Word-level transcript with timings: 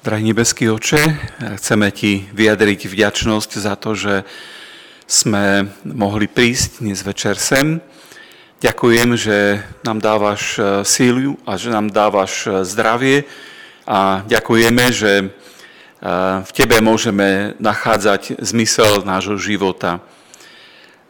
Drahý 0.00 0.32
nebeský 0.32 0.72
oče, 0.72 1.12
chceme 1.60 1.92
ti 1.92 2.24
vyjadriť 2.32 2.88
vďačnosť 2.88 3.50
za 3.60 3.76
to, 3.76 3.92
že 3.92 4.24
sme 5.04 5.68
mohli 5.84 6.24
prísť 6.24 6.80
dnes 6.80 7.04
večer 7.04 7.36
sem. 7.36 7.84
Ďakujem, 8.64 9.12
že 9.20 9.60
nám 9.84 10.00
dávaš 10.00 10.56
e, 10.56 10.88
sílu 10.88 11.36
a 11.44 11.60
že 11.60 11.68
nám 11.68 11.92
dávaš 11.92 12.48
e, 12.48 12.64
zdravie 12.64 13.28
a 13.84 14.24
ďakujeme, 14.24 14.84
že 14.88 15.12
e, 15.20 15.26
v 16.48 16.50
tebe 16.56 16.80
môžeme 16.80 17.60
nachádzať 17.60 18.40
zmysel 18.40 19.04
nášho 19.04 19.36
života. 19.36 20.00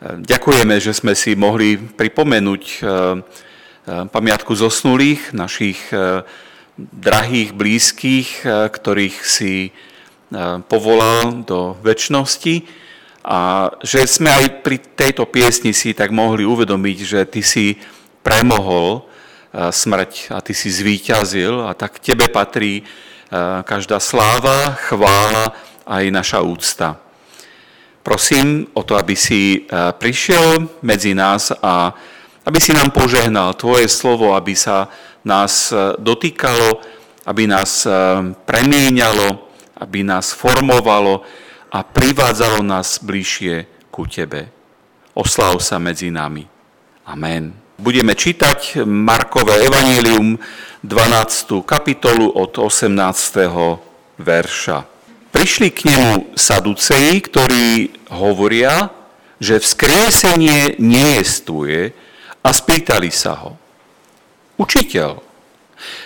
Ďakujeme, 0.02 0.82
že 0.82 0.98
sme 0.98 1.14
si 1.14 1.38
mohli 1.38 1.78
pripomenúť 1.78 2.82
pamiatku 3.86 4.50
zosnulých, 4.50 5.30
našich 5.30 5.78
drahých, 6.78 7.52
blízkych, 7.52 8.28
eh, 8.44 8.68
ktorých 8.68 9.16
si 9.24 9.54
eh, 9.70 9.72
povolal 10.64 11.44
do 11.44 11.76
väčšnosti 11.82 12.64
a 13.20 13.68
že 13.84 14.08
sme 14.08 14.32
aj 14.32 14.64
pri 14.64 14.76
tejto 14.80 15.28
piesni 15.28 15.76
si 15.76 15.92
tak 15.92 16.08
mohli 16.08 16.48
uvedomiť, 16.48 16.98
že 17.04 17.20
ty 17.28 17.42
si 17.44 17.76
premohol 18.24 19.04
eh, 19.04 19.68
smrť 19.68 20.32
a 20.32 20.38
ty 20.40 20.52
si 20.56 20.72
zvíťazil 20.72 21.68
a 21.68 21.76
tak 21.76 22.00
tebe 22.00 22.28
patrí 22.30 22.84
každá 23.62 24.02
sláva, 24.02 24.74
chvála 24.90 25.54
aj 25.86 26.04
naša 26.10 26.42
úcta. 26.42 26.98
Prosím 28.02 28.66
o 28.74 28.82
to, 28.82 28.98
aby 28.98 29.14
si 29.14 29.70
prišiel 29.70 30.66
medzi 30.82 31.14
nás 31.14 31.54
a 31.62 31.94
aby 32.42 32.58
si 32.58 32.74
nám 32.74 32.90
požehnal 32.90 33.54
Tvoje 33.54 33.86
slovo, 33.86 34.34
aby 34.34 34.58
sa 34.58 34.90
nás 35.24 35.74
dotýkalo, 35.98 36.80
aby 37.26 37.46
nás 37.46 37.86
eh, 37.86 37.92
premieňalo, 38.44 39.28
aby 39.80 40.02
nás 40.04 40.32
formovalo 40.32 41.22
a 41.70 41.86
privádzalo 41.86 42.64
nás 42.64 42.98
bližšie 42.98 43.88
ku 43.94 44.08
Tebe. 44.08 44.50
Oslav 45.14 45.62
sa 45.62 45.78
medzi 45.78 46.10
nami. 46.10 46.46
Amen. 47.06 47.54
Budeme 47.80 48.12
čítať 48.12 48.84
Markové 48.84 49.64
evanílium 49.64 50.36
12. 50.84 51.64
kapitolu 51.64 52.28
od 52.28 52.52
18. 52.60 52.92
verša. 54.20 54.78
Prišli 55.30 55.68
k 55.72 55.80
nemu 55.88 56.36
saduceji, 56.36 57.14
ktorí 57.24 57.66
hovoria, 58.12 58.92
že 59.40 59.62
vzkriesenie 59.62 60.76
nejestvuje 60.76 61.94
a 62.44 62.48
spýtali 62.52 63.08
sa 63.08 63.32
ho. 63.38 63.59
Učiteľ, 64.60 65.30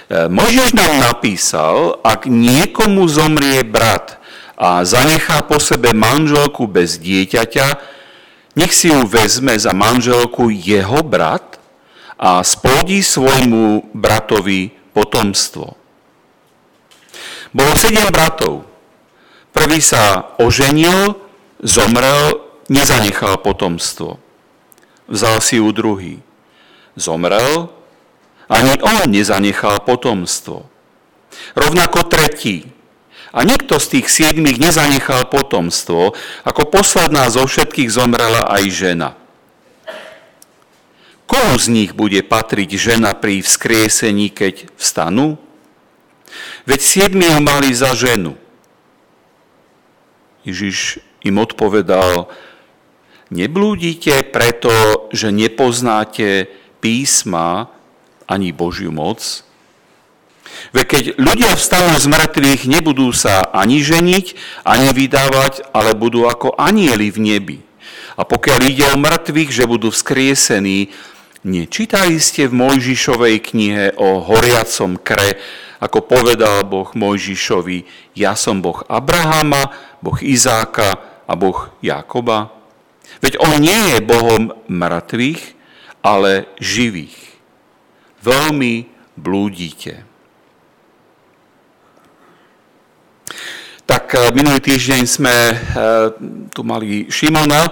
E, 0.09 0.29
Mojžiš 0.31 0.77
nám 0.77 1.03
napísal, 1.03 1.99
ak 2.05 2.31
niekomu 2.31 3.09
zomrie 3.11 3.67
brat 3.67 4.21
a 4.55 4.87
zanechá 4.87 5.43
po 5.43 5.59
sebe 5.59 5.91
manželku 5.91 6.71
bez 6.71 7.03
dieťaťa, 7.03 7.67
nech 8.55 8.71
si 8.71 8.93
ju 8.93 9.03
vezme 9.09 9.59
za 9.59 9.75
manželku 9.75 10.53
jeho 10.53 11.03
brat 11.03 11.59
a 12.15 12.39
splodí 12.47 13.03
svojmu 13.03 13.91
bratovi 13.91 14.71
potomstvo. 14.95 15.75
Bolo 17.51 17.73
sedem 17.75 18.07
bratov. 18.15 18.63
Prvý 19.51 19.83
sa 19.83 20.35
oženil, 20.39 21.19
zomrel, 21.63 22.39
nezanechal 22.71 23.43
potomstvo. 23.43 24.23
Vzal 25.11 25.39
si 25.43 25.59
ju 25.59 25.71
druhý. 25.75 26.23
Zomrel, 26.95 27.74
ani 28.49 28.77
on 28.85 29.09
nezanechal 29.09 29.81
potomstvo. 29.85 30.69
Rovnako 31.57 32.07
tretí. 32.07 32.71
A 33.35 33.43
nikto 33.43 33.83
z 33.83 33.99
tých 33.99 34.07
siedmých 34.07 34.63
nezanechal 34.63 35.27
potomstvo, 35.27 36.15
ako 36.47 36.63
posledná 36.71 37.27
zo 37.35 37.43
všetkých 37.43 37.91
zomrela 37.91 38.47
aj 38.47 38.65
žena. 38.71 39.11
Komu 41.27 41.59
z 41.59 41.67
nich 41.73 41.91
bude 41.99 42.23
patriť 42.23 42.79
žena 42.79 43.11
pri 43.11 43.43
vzkriesení, 43.43 44.31
keď 44.31 44.71
vstanú? 44.79 45.35
Veď 46.63 46.81
siedmi 46.81 47.27
ho 47.27 47.43
mali 47.43 47.75
za 47.75 47.91
ženu. 47.99 48.39
Ježiš 50.47 51.03
im 51.27 51.41
odpovedal, 51.41 52.31
neblúdite 53.35 54.29
preto, 54.31 54.71
že 55.11 55.35
nepoznáte 55.35 56.47
písma, 56.79 57.74
ani 58.29 58.53
Božiu 58.53 58.93
moc. 58.93 59.45
Veď 60.71 60.87
keď 60.87 61.05
ľudia 61.19 61.53
vstanú 61.59 61.99
z 61.99 62.07
mŕtvych, 62.09 62.63
nebudú 62.71 63.11
sa 63.11 63.45
ani 63.51 63.83
ženiť, 63.83 64.27
ani 64.65 64.95
vydávať, 64.95 65.67
ale 65.75 65.99
budú 65.99 66.31
ako 66.31 66.55
anieli 66.57 67.11
v 67.11 67.19
nebi. 67.21 67.59
A 68.15 68.23
pokiaľ 68.23 68.59
ide 68.63 68.87
o 68.95 69.01
mŕtvych, 69.01 69.51
že 69.51 69.65
budú 69.67 69.91
vzkriesení, 69.91 70.95
nečítali 71.43 72.23
ste 72.23 72.47
v 72.47 72.57
Mojžišovej 72.63 73.37
knihe 73.51 73.85
o 73.99 74.23
horiacom 74.23 74.95
kre, 75.03 75.43
ako 75.83 76.07
povedal 76.07 76.63
Boh 76.65 76.87
Mojžišovi, 76.95 77.85
ja 78.17 78.39
som 78.39 78.63
Boh 78.63 78.87
Abrahama, 78.87 79.75
Boh 79.99 80.17
Izáka 80.23 81.03
a 81.27 81.33
Boh 81.35 81.75
Jakoba? 81.83 82.55
Veď 83.21 83.43
on 83.43 83.61
nie 83.61 83.93
je 83.93 83.99
Bohom 84.01 84.55
mŕtvych, 84.71 85.43
ale 86.01 86.49
živých 86.63 87.34
veľmi 88.25 88.75
blúdite. 89.21 90.15
Tak 93.85 94.05
eh, 94.17 94.33
minulý 94.33 94.65
týždeň 94.65 95.03
sme 95.05 95.35
eh, 95.53 95.57
tu 96.49 96.65
mali 96.65 97.13
Šimona 97.13 97.63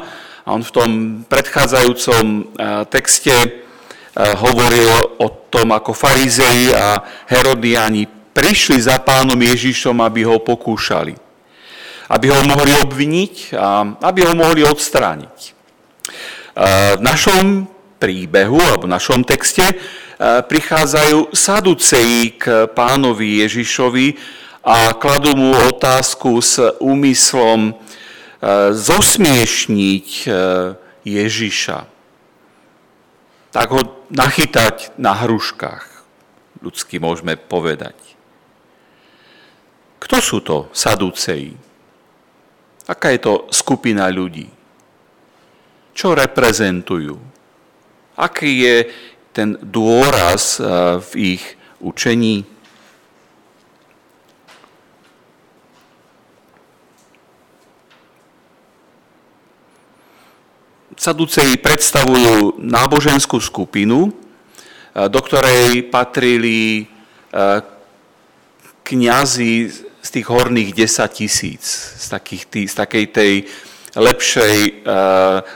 a 0.45 0.49
on 0.53 0.61
v 0.61 0.75
tom 0.75 0.91
predchádzajúcom 1.25 2.25
eh, 2.25 2.45
texte 2.93 3.65
hovoril 4.13 5.17
o 5.25 5.49
tom, 5.49 5.73
ako 5.73 5.97
farizei 5.97 6.69
a 6.69 7.01
herodiani 7.33 8.05
prišli 8.37 8.77
za 8.77 9.01
pánom 9.01 9.41
Ježišom, 9.41 10.05
aby 10.05 10.29
ho 10.29 10.37
pokúšali. 10.37 11.17
Aby 12.13 12.29
ho 12.29 12.45
mohli 12.45 12.77
obviniť 12.77 13.57
a 13.57 13.97
aby 14.05 14.29
ho 14.29 14.37
mohli 14.37 14.69
odstrániť. 14.69 15.57
V 16.93 17.01
našom 17.01 17.65
príbehu, 17.97 18.61
alebo 18.61 18.85
v 18.85 18.93
našom 19.01 19.25
texte, 19.25 19.65
prichádzajú 20.23 21.35
saduceji 21.35 22.39
k 22.39 22.71
pánovi 22.71 23.43
Ježišovi 23.43 24.15
a 24.63 24.95
kladú 24.95 25.35
mu 25.35 25.51
otázku 25.51 26.39
s 26.39 26.63
úmyslom 26.79 27.71
e, 27.71 27.73
zosmiešniť 28.71 30.09
e, 30.23 30.27
Ježiša. 31.03 31.79
Tak 33.51 33.67
ho 33.75 33.83
nachytať 34.15 34.95
na 35.03 35.19
hruškách, 35.19 35.85
ľudsky 36.63 37.03
môžeme 37.03 37.35
povedať. 37.35 37.99
Kto 39.99 40.17
sú 40.23 40.39
to 40.47 40.71
saduceji? 40.71 41.59
Aká 42.87 43.11
je 43.11 43.21
to 43.23 43.35
skupina 43.51 44.07
ľudí? 44.07 44.47
Čo 45.93 46.15
reprezentujú? 46.15 47.19
Aký 48.15 48.63
je 48.63 48.77
ten 49.33 49.57
dôraz 49.59 50.61
eh, 50.61 51.01
v 51.01 51.11
ich 51.37 51.45
učení. 51.81 52.45
Saduceji 61.03 61.59
predstavujú 61.59 62.63
náboženskú 62.63 63.43
skupinu, 63.43 64.13
eh, 64.13 65.09
do 65.09 65.21
ktorej 65.25 65.89
patrili 65.89 66.87
eh, 66.87 67.61
kňazi 68.85 69.55
z 70.03 70.09
tých 70.11 70.27
horných 70.29 70.77
10 70.77 71.09
tisíc, 71.15 71.65
z, 71.97 72.07
takých 72.11 72.69
z 72.69 72.75
takej 72.75 73.05
tej 73.15 73.33
lepšej 73.93 74.89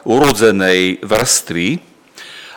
urodzenej 0.04 1.02
vrstvy. 1.02 1.95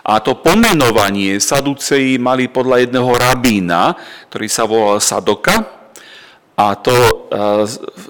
A 0.06 0.24
to 0.24 0.40
pomenovanie 0.40 1.38
Saduceji 1.44 2.16
mali 2.16 2.48
podľa 2.48 2.88
jedného 2.88 3.12
rabína, 3.12 3.96
ktorý 4.32 4.48
sa 4.48 4.64
volal 4.64 5.00
Sadoka. 5.04 5.80
A 6.60 6.76
to 6.76 6.92
e, 6.92 7.16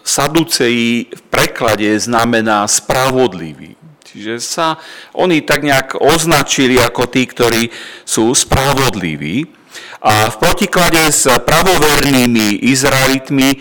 Saduceji 0.02 1.10
v 1.10 1.22
preklade 1.30 1.90
znamená 2.02 2.66
spravodlivý. 2.66 3.78
Čiže 4.10 4.42
sa 4.42 4.82
oni 5.14 5.46
tak 5.46 5.62
nejak 5.62 6.02
označili 6.02 6.82
ako 6.82 7.06
tí, 7.14 7.30
ktorí 7.30 7.70
sú 8.02 8.34
spravodliví. 8.34 9.46
A 10.02 10.34
v 10.34 10.36
protiklade 10.42 11.14
s 11.14 11.30
pravovernými 11.30 12.66
Izraelitmi 12.66 13.50
e, 13.54 13.58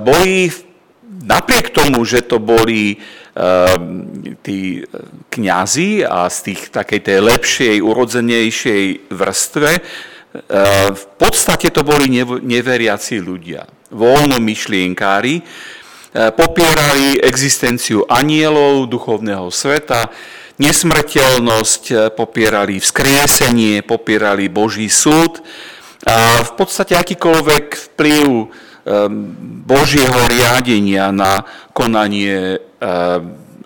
boli 0.00 0.48
napriek 1.26 1.74
tomu, 1.74 2.06
že 2.06 2.24
to 2.24 2.38
boli 2.38 2.96
tí 4.40 4.80
kňazi 5.28 6.08
a 6.08 6.24
z 6.32 6.38
tých 6.40 6.72
takej 6.72 7.00
tej 7.04 7.18
lepšej, 7.20 7.76
urodzenejšej 7.84 8.84
vrstve, 9.12 9.70
ehm, 9.76 9.82
v 10.96 11.04
podstate 11.20 11.68
to 11.68 11.84
boli 11.84 12.08
neveriaci 12.24 13.20
ľudia. 13.20 13.68
voľnomyšlienkári, 13.86 15.46
popierali 16.34 17.22
existenciu 17.22 18.02
anielov, 18.10 18.90
duchovného 18.90 19.46
sveta, 19.54 20.10
nesmrteľnosť, 20.58 22.10
popierali 22.18 22.82
vzkriesenie, 22.82 23.86
popierali 23.86 24.50
Boží 24.50 24.90
súd 24.90 25.44
a 26.02 26.42
v 26.42 26.52
podstate 26.56 26.98
akýkoľvek 26.98 27.66
vplyv 27.94 28.26
Božieho 29.66 30.20
riadenia 30.30 31.10
na 31.10 31.42
konanie 31.74 32.62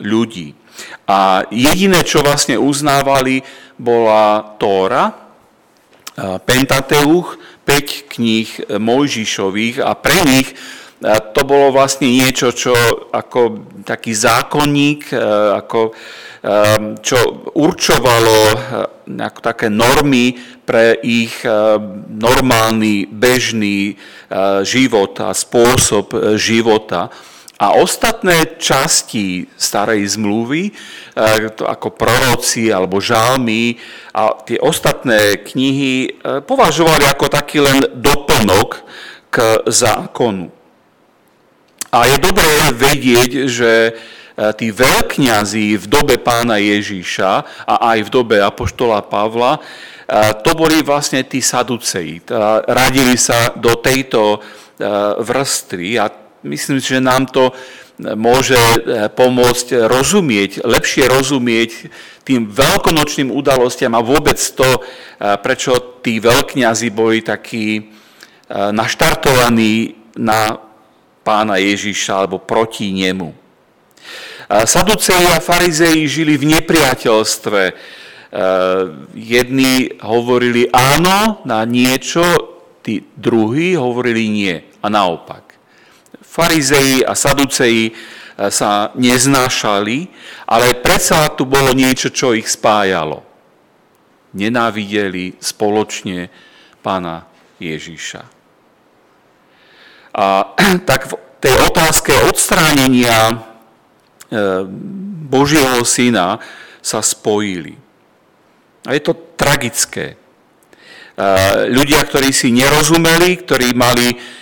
ľudí. 0.01 0.57
A 1.05 1.45
jediné, 1.53 2.01
čo 2.07 2.25
vlastne 2.25 2.57
uznávali, 2.57 3.45
bola 3.77 4.57
Tóra, 4.57 5.13
Pentateuch, 6.21 7.37
5 7.65 8.13
kníh 8.13 8.49
Mojžišových 8.81 9.85
a 9.85 9.93
pre 9.95 10.19
nich 10.25 10.49
to 11.33 11.49
bolo 11.49 11.73
vlastne 11.73 12.13
niečo, 12.13 12.53
čo 12.53 12.77
ako 13.09 13.65
taký 13.89 14.13
zákonník, 14.13 15.09
ako, 15.57 15.97
čo 17.01 17.19
určovalo 17.57 18.39
ako 19.09 19.39
také 19.41 19.73
normy 19.73 20.37
pre 20.65 21.01
ich 21.01 21.41
normálny, 22.11 23.09
bežný 23.09 23.97
život 24.61 25.17
a 25.25 25.33
spôsob 25.33 26.37
života. 26.37 27.09
A 27.61 27.77
ostatné 27.77 28.57
časti 28.57 29.45
starej 29.53 30.17
zmluvy, 30.17 30.73
e, 30.73 30.73
ako 31.61 31.93
proroci 31.93 32.73
alebo 32.73 33.05
žalmy 33.05 33.77
a 34.17 34.33
tie 34.49 34.57
ostatné 34.57 35.45
knihy 35.45 36.09
e, 36.09 36.41
považovali 36.41 37.05
ako 37.05 37.29
taký 37.29 37.61
len 37.61 37.85
doplnok 38.01 38.81
k 39.29 39.61
zákonu. 39.69 40.49
A 41.93 42.09
je 42.09 42.17
dobré 42.17 42.73
vedieť, 42.73 43.31
že 43.45 43.73
e, 43.85 43.93
tí 44.57 44.73
veľkňazí 44.73 45.77
v 45.77 45.85
dobe 45.85 46.17
pána 46.17 46.57
Ježíša 46.57 47.45
a 47.69 47.93
aj 47.93 48.09
v 48.09 48.13
dobe 48.13 48.37
apoštola 48.41 49.05
Pavla, 49.05 49.61
to 50.43 50.59
boli 50.59 50.83
vlastne 50.83 51.23
tí 51.23 51.39
saduceji. 51.39 52.19
Radili 52.67 53.15
sa 53.15 53.55
do 53.55 53.79
tejto 53.79 54.43
vrstvy 55.23 56.03
a 56.03 56.11
myslím 56.43 56.81
že 56.81 57.01
nám 57.01 57.29
to 57.29 57.53
môže 58.17 58.57
eh, 58.57 59.09
pomôcť 59.13 59.85
rozumieť, 59.87 60.65
lepšie 60.65 61.05
rozumieť 61.09 61.93
tým 62.25 62.49
veľkonočným 62.49 63.29
udalostiam 63.33 63.93
a 63.97 64.05
vôbec 64.05 64.41
to, 64.41 64.81
eh, 64.81 65.37
prečo 65.41 66.01
tí 66.01 66.21
veľkňazi 66.21 66.89
boli 66.93 67.21
takí 67.21 67.67
eh, 67.77 67.85
naštartovaní 68.73 69.95
na 70.17 70.57
pána 71.21 71.61
Ježiša 71.61 72.25
alebo 72.25 72.41
proti 72.41 72.91
nemu. 72.91 73.37
Saduceji 74.51 75.31
a 75.31 75.39
farizei 75.39 76.11
žili 76.11 76.35
v 76.35 76.59
nepriateľstve. 76.59 77.63
Jedni 79.15 79.95
hovorili 80.03 80.67
áno 80.75 81.39
na 81.47 81.63
niečo, 81.63 82.27
tí 82.83 83.07
druhí 83.15 83.79
hovorili 83.79 84.27
nie 84.27 84.59
a 84.83 84.91
naopak. 84.91 85.50
Farizei 86.41 87.05
a 87.05 87.13
saduceji 87.13 87.93
e, 87.93 87.95
sa 88.49 88.97
neznášali, 88.97 90.09
ale 90.49 90.81
predsa 90.81 91.29
tu 91.37 91.45
bolo 91.45 91.77
niečo, 91.77 92.09
čo 92.09 92.33
ich 92.33 92.49
spájalo. 92.49 93.21
Nenávideli 94.33 95.37
spoločne 95.37 96.33
pána 96.81 97.29
Ježíša. 97.61 98.25
A 100.17 100.49
tak 100.89 101.13
v 101.13 101.21
tej 101.45 101.61
otázke 101.61 102.17
odstránenia 102.25 103.37
e, 103.37 103.37
Božieho 105.29 105.85
syna 105.85 106.41
sa 106.81 107.05
spojili. 107.05 107.77
A 108.89 108.97
je 108.97 109.03
to 109.05 109.13
tragické. 109.37 110.17
E, 110.17 110.17
ľudia, 111.69 112.01
ktorí 112.01 112.33
si 112.33 112.49
nerozumeli, 112.49 113.45
ktorí 113.45 113.77
mali 113.77 114.41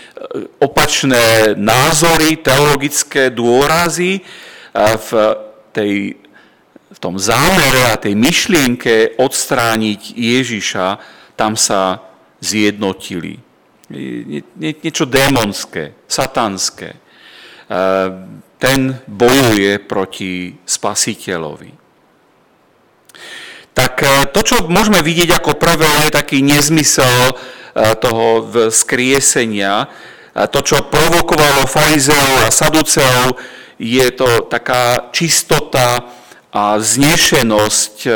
opačné 0.61 1.57
názory, 1.57 2.37
teologické 2.41 3.33
dôrazy 3.33 4.21
v, 4.77 5.11
tej, 5.73 6.21
v 6.93 6.99
tom 7.01 7.17
zámere 7.17 7.89
a 7.93 8.01
tej 8.01 8.13
myšlienke 8.13 9.17
odstrániť 9.17 10.13
Ježiša, 10.13 10.87
tam 11.39 11.57
sa 11.57 12.03
zjednotili. 12.43 13.41
Nie, 13.89 14.45
nie, 14.53 14.73
niečo 14.85 15.09
démonské, 15.09 15.97
satanské. 16.05 17.01
Ten 18.59 18.81
bojuje 19.07 19.81
proti 19.81 20.61
spasiteľovi. 20.67 21.73
Tak 23.73 23.95
to, 24.35 24.41
čo 24.43 24.67
môžeme 24.67 24.99
vidieť 24.99 25.39
ako 25.39 25.55
prvé, 25.55 26.11
je 26.11 26.11
taký 26.11 26.43
nezmysel 26.43 27.33
toho 28.03 28.43
vzkriesenia. 28.69 29.87
To, 30.35 30.61
čo 30.61 30.87
provokovalo 30.87 31.65
farizeov 31.65 32.47
a 32.47 32.51
saduceov, 32.53 33.39
je 33.79 34.07
to 34.11 34.51
taká 34.51 35.09
čistota 35.15 36.03
a 36.49 36.81
znešenosť, 36.81 37.95
e, 38.05 38.13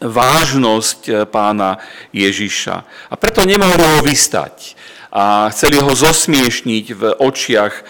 vážnosť 0.00 1.00
e, 1.06 1.12
pána 1.28 1.78
Ježiša. 2.10 2.76
A 3.12 3.14
preto 3.14 3.46
nemohli 3.46 3.84
ho 3.84 4.00
vystať. 4.02 4.74
A 5.14 5.50
chceli 5.54 5.78
ho 5.78 5.90
zosmiešniť 5.90 6.86
v 6.96 7.02
očiach 7.20 7.74
e, 7.78 7.82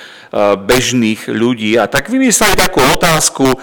bežných 0.61 1.31
ľudí. 1.31 1.79
A 1.81 1.89
tak 1.89 2.13
vymysleli 2.13 2.59
takú 2.59 2.83
otázku, 2.83 3.57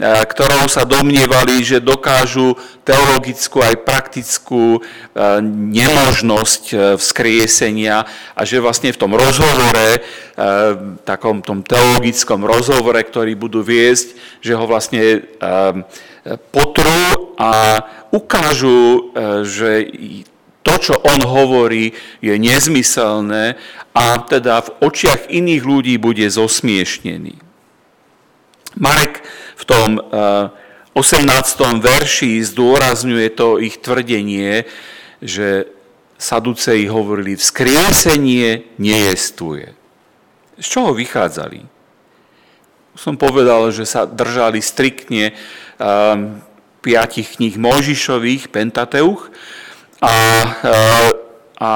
ktorou 0.00 0.66
sa 0.66 0.88
domnievali, 0.88 1.60
že 1.60 1.82
dokážu 1.82 2.56
teologickú 2.82 3.62
aj 3.62 3.74
praktickú 3.86 4.78
e, 4.78 4.80
nemožnosť 5.72 6.64
e, 6.72 6.76
vzkriesenia 6.98 8.08
a 8.32 8.40
že 8.42 8.58
vlastne 8.58 8.90
v 8.90 9.00
tom 9.00 9.12
rozhovore, 9.14 10.02
takom 11.04 11.44
tom 11.44 11.60
teologickom 11.60 12.48
rozhovore, 12.48 12.96
ktorý 13.04 13.36
budú 13.36 13.60
viesť, 13.60 14.16
že 14.40 14.56
ho 14.56 14.64
vlastne 14.64 15.28
potrú 16.48 17.36
a 17.36 17.84
ukážu, 18.08 19.12
že 19.44 19.92
to, 20.64 20.74
čo 20.80 20.94
on 21.04 21.20
hovorí, 21.26 21.92
je 22.24 22.32
nezmyselné 22.38 23.60
a 23.92 24.04
teda 24.24 24.64
v 24.64 24.68
očiach 24.88 25.28
iných 25.28 25.62
ľudí 25.62 25.94
bude 26.00 26.24
zosmiešnený. 26.24 27.36
Marek 28.80 29.11
v 29.62 29.64
tom 29.64 29.88
18. 30.98 31.78
Eh, 31.78 31.78
verši 31.78 32.42
zdôrazňuje 32.42 33.28
to 33.38 33.62
ich 33.62 33.78
tvrdenie, 33.78 34.66
že 35.22 35.70
Saduceji 36.18 36.86
hovorili, 36.86 37.34
vzkriesenie 37.34 38.78
nejestvuje. 38.78 39.74
Z 40.58 40.66
čoho 40.66 40.94
vychádzali? 40.94 41.66
Som 42.94 43.18
povedal, 43.18 43.74
že 43.74 43.82
sa 43.82 44.06
držali 44.06 44.62
striktne 44.62 45.34
um, 45.80 46.38
piatich 46.78 47.40
kníh 47.40 47.58
Mojžišových, 47.58 48.54
Pentateuch, 48.54 49.34
a, 49.98 50.14
uh, 50.62 51.10
a 51.58 51.72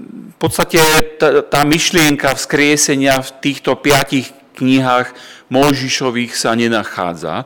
v 0.00 0.36
podstate 0.36 0.80
tá, 1.16 1.44
tá 1.44 1.60
myšlienka 1.64 2.36
vzkriesenia 2.36 3.20
v 3.20 3.30
týchto 3.40 3.76
piatich 3.76 4.32
knihách 4.56 5.14
Mojžišových 5.50 6.32
sa 6.34 6.54
nenachádza, 6.54 7.44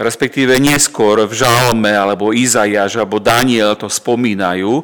respektíve 0.00 0.56
neskôr 0.56 1.26
v 1.28 1.32
Žalme 1.34 1.92
alebo 1.92 2.32
Izajaž 2.32 3.02
alebo 3.02 3.20
Daniel 3.20 3.76
to 3.76 3.90
spomínajú. 3.90 4.80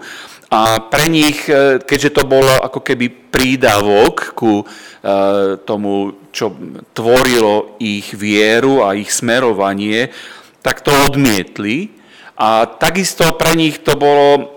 A 0.47 0.79
pre 0.79 1.11
nich, 1.11 1.51
e, 1.51 1.83
keďže 1.83 2.23
to 2.23 2.23
bolo 2.23 2.63
ako 2.63 2.79
keby 2.79 3.11
prídavok 3.35 4.37
ku 4.39 4.63
e, 4.63 4.65
tomu, 5.67 6.15
čo 6.31 6.55
tvorilo 6.95 7.75
ich 7.83 8.15
vieru 8.15 8.87
a 8.87 8.95
ich 8.95 9.11
smerovanie, 9.11 10.15
tak 10.63 10.87
to 10.87 10.95
odmietli. 10.95 11.91
A 12.39 12.71
takisto 12.71 13.27
pre 13.35 13.59
nich 13.59 13.83
to 13.83 13.99
bolo 13.99 14.55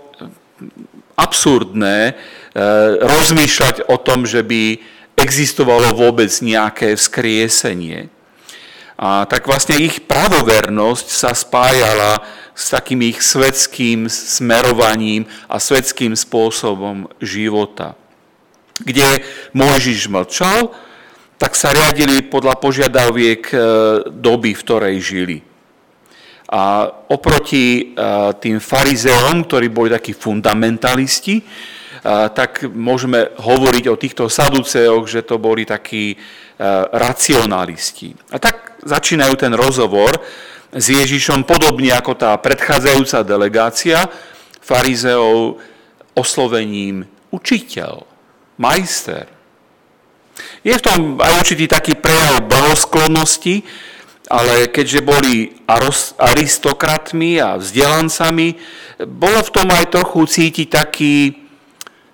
absurdné 1.17 1.97
e, 2.05 2.13
rozmýšľať 3.01 3.89
o 3.89 3.97
tom, 3.97 4.29
že 4.29 4.45
by 4.45 4.77
existovalo 5.21 5.95
vôbec 5.95 6.31
nejaké 6.41 6.95
vzkriesenie. 6.95 8.09
A 8.99 9.23
tak 9.23 9.47
vlastne 9.47 9.79
ich 9.79 10.03
pravovernosť 10.03 11.07
sa 11.07 11.31
spájala 11.31 12.19
s 12.51 12.75
takým 12.75 12.99
ich 13.07 13.23
svetským 13.23 14.11
smerovaním 14.11 15.23
a 15.47 15.55
svetským 15.63 16.11
spôsobom 16.19 17.07
života. 17.23 17.95
Kde 18.83 19.23
Mojžiš 19.55 20.11
mlčal, 20.11 20.75
tak 21.39 21.55
sa 21.55 21.71
riadili 21.71 22.19
podľa 22.27 22.59
požiadaviek 22.59 23.43
e, 23.47 23.57
doby, 24.11 24.51
v 24.51 24.63
ktorej 24.67 24.95
žili. 24.99 25.38
A 26.51 26.91
oproti 27.07 27.95
e, 27.95 28.03
tým 28.43 28.59
farizeom, 28.59 29.47
ktorí 29.47 29.71
boli 29.71 29.88
takí 29.88 30.11
fundamentalisti, 30.11 31.39
tak 32.05 32.63
môžeme 32.67 33.31
hovoriť 33.35 33.85
o 33.91 33.99
týchto 33.99 34.25
saduceoch, 34.31 35.07
že 35.07 35.25
to 35.27 35.35
boli 35.35 35.67
takí 35.67 36.15
racionalisti. 36.91 38.15
A 38.31 38.39
tak 38.39 38.79
začínajú 38.83 39.33
ten 39.39 39.51
rozhovor 39.55 40.11
s 40.69 40.85
Ježišom 40.91 41.47
podobne 41.47 41.91
ako 41.95 42.13
tá 42.15 42.31
predchádzajúca 42.37 43.25
delegácia 43.25 44.05
farizeov 44.61 45.57
oslovením 46.13 47.07
učiteľ, 47.33 48.05
majster. 48.59 49.25
Je 50.63 50.75
v 50.75 50.83
tom 50.83 51.17
aj 51.19 51.41
určitý 51.41 51.65
taký 51.67 51.95
prejav 51.97 52.43
blahosklonnosti, 52.47 53.63
ale 54.29 54.69
keďže 54.69 55.01
boli 55.01 55.57
aristokratmi 56.21 57.41
a 57.41 57.57
vzdelancami, 57.57 58.55
bolo 59.09 59.39
v 59.41 59.53
tom 59.55 59.67
aj 59.73 59.89
trochu 59.89 60.21
cítiť 60.27 60.67
taký, 60.69 61.15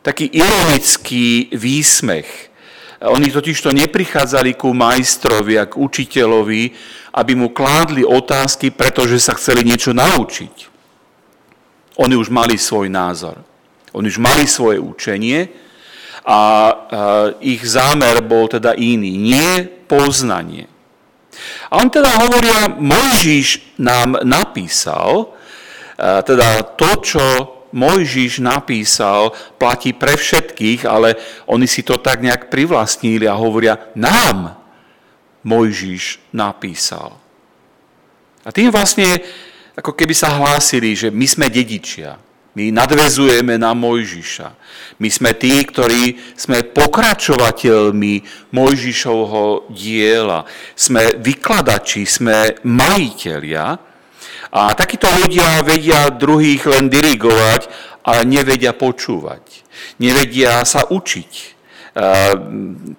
taký 0.06 0.30
ironický 0.30 1.50
výsmech. 1.50 2.54
Oni 3.02 3.34
totiž 3.34 3.58
to 3.58 3.74
neprichádzali 3.74 4.54
ku 4.54 4.70
majstrovi 4.70 5.58
a 5.58 5.66
k 5.66 5.82
učiteľovi, 5.82 6.64
aby 7.18 7.34
mu 7.34 7.50
kládli 7.50 8.06
otázky, 8.06 8.70
pretože 8.70 9.18
sa 9.18 9.34
chceli 9.34 9.66
niečo 9.66 9.98
naučiť. 9.98 10.56
Oni 11.98 12.14
už 12.14 12.30
mali 12.30 12.54
svoj 12.62 12.86
názor. 12.94 13.42
Oni 13.98 14.14
už 14.14 14.22
mali 14.22 14.46
svoje 14.46 14.78
učenie 14.78 15.50
a 16.26 16.40
ich 17.42 17.64
zámer 17.66 18.22
bol 18.22 18.46
teda 18.46 18.78
iný, 18.78 19.16
nie 19.16 19.66
poznanie. 19.90 20.70
A 21.72 21.82
on 21.82 21.90
teda 21.90 22.10
hovoria, 22.22 22.72
Mojžiš 22.78 23.80
nám 23.82 24.22
napísal, 24.22 25.34
teda 26.00 26.76
to, 26.76 26.90
čo 27.00 27.24
Mojžiš 27.76 28.40
napísal, 28.40 29.36
platí 29.60 29.92
pre 29.92 30.16
všetkých, 30.16 30.88
ale 30.88 31.20
oni 31.52 31.68
si 31.68 31.84
to 31.84 32.00
tak 32.00 32.24
nejak 32.24 32.48
privlastnili 32.48 33.28
a 33.28 33.36
hovoria, 33.36 33.92
nám 34.00 34.56
Mojžiš 35.44 36.32
napísal. 36.32 37.14
A 38.46 38.50
tým 38.56 38.72
vlastne, 38.72 39.20
ako 39.76 39.92
keby 39.92 40.16
sa 40.16 40.34
hlásili, 40.40 40.96
že 40.96 41.12
my 41.12 41.28
sme 41.28 41.52
dedičia. 41.52 42.16
My 42.56 42.72
nadvezujeme 42.72 43.60
na 43.60 43.76
Mojžiša. 43.76 44.48
My 45.04 45.12
sme 45.12 45.36
tí, 45.36 45.60
ktorí 45.68 46.16
sme 46.40 46.64
pokračovateľmi 46.64 48.24
Mojžišovho 48.56 49.76
diela. 49.76 50.48
Sme 50.72 51.20
vykladači, 51.20 52.08
sme 52.08 52.56
majiteľia. 52.64 53.76
A 54.56 54.72
takíto 54.72 55.12
ľudia 55.12 55.60
vedia 55.68 56.08
druhých 56.08 56.64
len 56.72 56.88
dirigovať, 56.88 57.68
ale 58.08 58.24
nevedia 58.24 58.72
počúvať. 58.72 59.44
Nevedia 60.00 60.64
sa 60.64 60.88
učiť. 60.88 61.32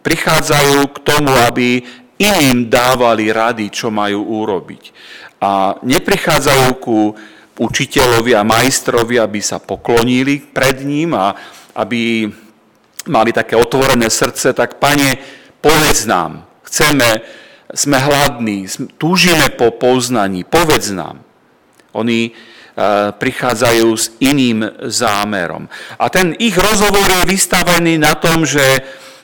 Prichádzajú 0.04 0.76
k 0.92 0.98
tomu, 1.00 1.32
aby 1.32 1.80
iným 2.20 2.68
dávali 2.68 3.32
rady, 3.32 3.72
čo 3.72 3.88
majú 3.88 4.44
urobiť. 4.44 4.92
A 5.40 5.80
neprichádzajú 5.80 6.66
ku 6.76 7.16
učiteľovi 7.56 8.36
a 8.36 8.44
majstrovi, 8.44 9.16
aby 9.16 9.40
sa 9.40 9.56
poklonili 9.56 10.44
pred 10.44 10.84
ním 10.84 11.16
a 11.16 11.32
aby 11.72 12.28
mali 13.08 13.30
také 13.32 13.56
otvorené 13.56 14.12
srdce, 14.12 14.52
tak 14.52 14.76
pane, 14.76 15.16
povedz 15.64 16.04
nám, 16.04 16.44
chceme, 16.68 17.24
sme 17.72 17.96
hladní, 17.96 18.68
túžime 19.00 19.48
po 19.56 19.72
poznaní, 19.72 20.44
povedz 20.44 20.92
nám. 20.92 21.25
Oni 21.96 22.28
e, 22.28 22.32
prichádzajú 23.16 23.88
s 23.96 24.12
iným 24.20 24.62
zámerom. 24.92 25.64
A 25.96 26.06
ten 26.12 26.36
ich 26.36 26.54
rozhovor 26.54 27.08
je 27.08 27.32
vystavený 27.32 27.96
na 27.96 28.12
tom, 28.12 28.44
že 28.44 28.62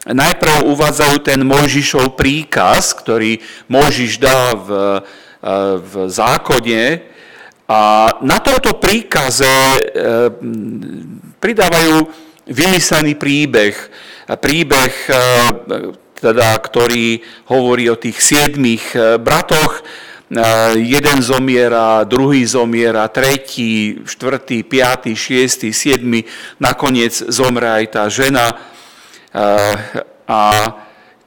najprv 0.08 0.66
uvádzajú 0.72 1.16
ten 1.20 1.40
Mojžišov 1.44 2.16
príkaz, 2.16 2.96
ktorý 2.96 3.38
Mojžiš 3.68 4.12
dá 4.16 4.56
v, 4.56 4.70
e, 4.72 5.50
v 5.78 5.92
zákone, 6.08 6.84
a 7.72 8.10
na 8.20 8.36
tomto 8.42 8.76
príkaze 8.76 9.48
e, 9.48 9.80
pridávajú 11.40 12.04
vymyslený 12.44 13.16
príbeh, 13.16 13.72
príbeh, 14.28 14.92
teda, 16.22 16.48
ktorý 16.62 17.18
hovorí 17.50 17.90
o 17.90 17.98
tých 17.98 18.18
siedmých 18.22 19.18
bratoch. 19.18 19.82
Jeden 20.72 21.20
zomiera, 21.20 22.08
druhý 22.08 22.48
zomiera, 22.48 23.04
tretí, 23.12 24.00
štvrtý, 24.00 24.64
piatý, 24.64 25.12
šiestý, 25.12 25.76
siedmy, 25.76 26.24
nakoniec 26.56 27.12
zomre 27.12 27.68
aj 27.68 27.84
tá 27.92 28.08
žena. 28.08 28.48
A 30.24 30.40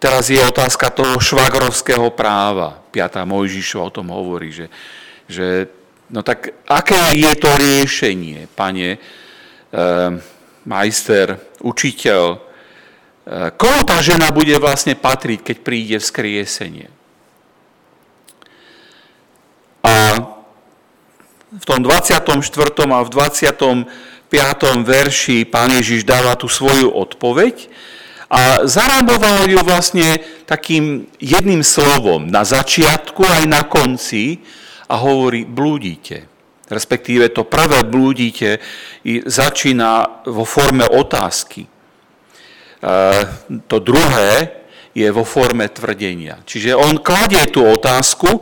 teraz 0.01 0.33
je 0.33 0.41
otázka 0.41 0.89
toho 0.89 1.21
švagrovského 1.21 2.09
práva. 2.17 2.81
Piatá 2.89 3.21
Mojžišova 3.29 3.83
o 3.85 3.93
tom 3.93 4.09
hovorí, 4.09 4.49
že, 4.49 4.73
že 5.29 5.69
No 6.09 6.21
tak 6.21 6.53
aké 6.69 7.17
je 7.17 7.33
to 7.33 7.49
riešenie, 7.57 8.45
pane, 8.53 8.89
e, 8.93 8.99
majster, 10.69 11.41
učiteľ, 11.65 12.23
e, 12.29 12.39
koho 13.57 13.81
tá 13.81 13.97
žena 14.05 14.29
bude 14.29 14.53
vlastne 14.61 14.93
patriť, 14.93 15.41
keď 15.41 15.57
príde 15.65 15.97
vzkriesenie? 15.97 16.93
A 19.85 19.93
v 21.53 21.65
tom 21.69 21.85
24. 21.85 22.41
a 22.89 22.99
v 23.05 23.09
25. 23.13 23.85
verši 24.81 25.45
pán 25.45 25.69
Ježiš 25.77 26.01
dáva 26.01 26.33
tú 26.33 26.49
svoju 26.49 26.89
odpoveď 26.89 27.69
a 28.25 28.65
zaráboval 28.65 29.45
ju 29.45 29.61
vlastne 29.61 30.17
takým 30.49 31.05
jedným 31.21 31.61
slovom 31.61 32.25
na 32.25 32.41
začiatku 32.41 33.21
aj 33.21 33.43
na 33.45 33.61
konci, 33.61 34.41
a 34.89 34.95
hovorí, 35.01 35.45
blúdite. 35.45 36.29
Respektíve 36.65 37.29
to 37.29 37.45
prvé 37.45 37.85
blúdite 37.85 38.57
začína 39.25 40.25
vo 40.25 40.45
forme 40.45 40.85
otázky. 40.89 41.65
E, 41.65 41.69
to 43.69 43.77
druhé 43.81 44.64
je 44.95 45.07
vo 45.11 45.27
forme 45.27 45.67
tvrdenia. 45.67 46.39
Čiže 46.47 46.71
on 46.71 47.03
kladie 47.03 47.43
tú 47.51 47.67
otázku 47.67 48.31
e, 48.31 48.39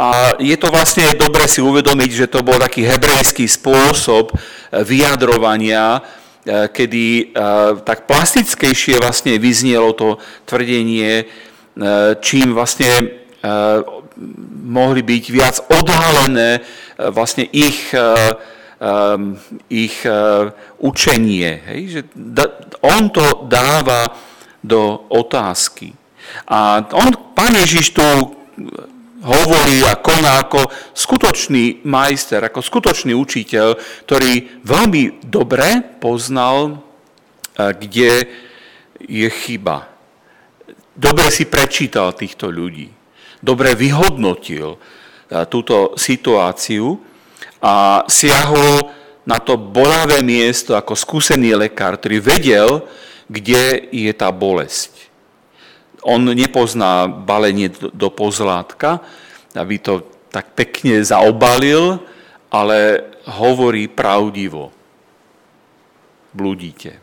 a 0.00 0.40
je 0.40 0.56
to 0.56 0.72
vlastne 0.72 1.12
dobre 1.20 1.44
si 1.44 1.60
uvedomiť, 1.60 2.10
že 2.24 2.30
to 2.32 2.40
bol 2.40 2.56
taký 2.56 2.88
hebrejský 2.88 3.44
spôsob 3.44 4.32
e, 4.32 4.36
vyjadrovania, 4.80 6.00
kedy 6.50 7.36
tak 7.84 8.08
plastickejšie 8.08 8.96
vlastne 8.96 9.36
vyznielo 9.36 9.92
to 9.92 10.16
tvrdenie, 10.48 11.28
čím 12.24 12.56
vlastne 12.56 13.20
mohli 14.70 15.00
byť 15.02 15.24
viac 15.32 15.56
odhalené 15.72 16.60
e, 16.60 17.10
vlastne 17.10 17.48
ich, 17.50 17.92
e, 17.96 18.06
ich 19.72 19.96
e, 20.04 20.12
učenie. 20.80 21.50
Hej? 21.72 21.80
Že 21.88 22.00
on 22.84 23.02
to 23.10 23.26
dáva 23.48 24.08
do 24.60 25.08
otázky. 25.08 25.96
A 26.46 26.84
on, 26.94 27.10
pán 27.34 27.56
Ježiš 27.56 27.96
tu 27.96 28.04
hovorí 29.20 29.84
a 29.84 29.96
koná 30.00 30.40
ako 30.44 30.68
skutočný 30.94 31.84
majster, 31.84 32.40
ako 32.44 32.60
skutočný 32.60 33.12
učiteľ, 33.12 33.76
ktorý 34.08 34.62
veľmi 34.64 35.24
dobre 35.24 35.84
poznal, 36.00 36.80
kde 37.56 38.28
je 39.00 39.28
chyba. 39.28 39.88
Dobre 40.96 41.28
si 41.32 41.48
prečítal 41.48 42.12
týchto 42.16 42.48
ľudí 42.48 43.00
dobre 43.42 43.72
vyhodnotil 43.74 44.76
e, 44.76 44.78
túto 45.48 45.96
situáciu 45.96 47.00
a 47.60 48.04
siahol 48.06 48.92
na 49.24 49.40
to 49.40 49.56
bolavé 49.56 50.24
miesto 50.24 50.76
ako 50.76 50.96
skúsený 50.96 51.56
lekár, 51.56 52.00
ktorý 52.00 52.20
vedel, 52.20 52.70
kde 53.30 53.94
je 53.94 54.10
tá 54.10 54.34
bolesť. 54.34 55.06
On 56.02 56.18
nepozná 56.18 57.06
balenie 57.06 57.70
do 57.94 58.10
pozlátka, 58.10 58.98
aby 59.54 59.78
to 59.78 60.02
tak 60.34 60.50
pekne 60.58 60.98
zaobalil, 60.98 62.02
ale 62.50 63.06
hovorí 63.30 63.86
pravdivo. 63.86 64.74
Blúdite. 66.34 66.98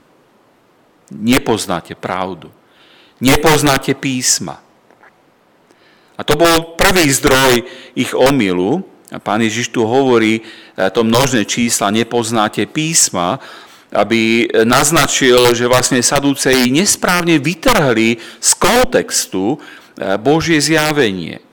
Nepoznáte 1.11 1.95
pravdu. 1.95 2.51
Nepoznáte 3.23 3.95
písma. 3.95 4.59
A 6.17 6.21
to 6.25 6.35
bol 6.35 6.75
prvý 6.75 7.07
zdroj 7.07 7.63
ich 7.95 8.11
omilu. 8.11 8.83
A 9.07 9.23
pán 9.23 9.39
Ježiš 9.39 9.71
tu 9.71 9.87
hovorí 9.87 10.43
e, 10.75 10.89
to 10.91 10.99
množné 10.99 11.47
čísla, 11.47 11.95
nepoznáte 11.95 12.67
písma, 12.67 13.39
aby 13.97 14.45
naznačil, 14.61 15.57
že 15.57 15.65
vlastne 15.65 16.05
Sadúceji 16.05 16.69
nesprávne 16.69 17.41
vytrhli 17.41 18.21
z 18.37 18.51
kontextu 18.61 19.57
e, 19.57 20.13
Božie 20.21 20.61
zjavenie. 20.61 21.41
E, 21.41 21.43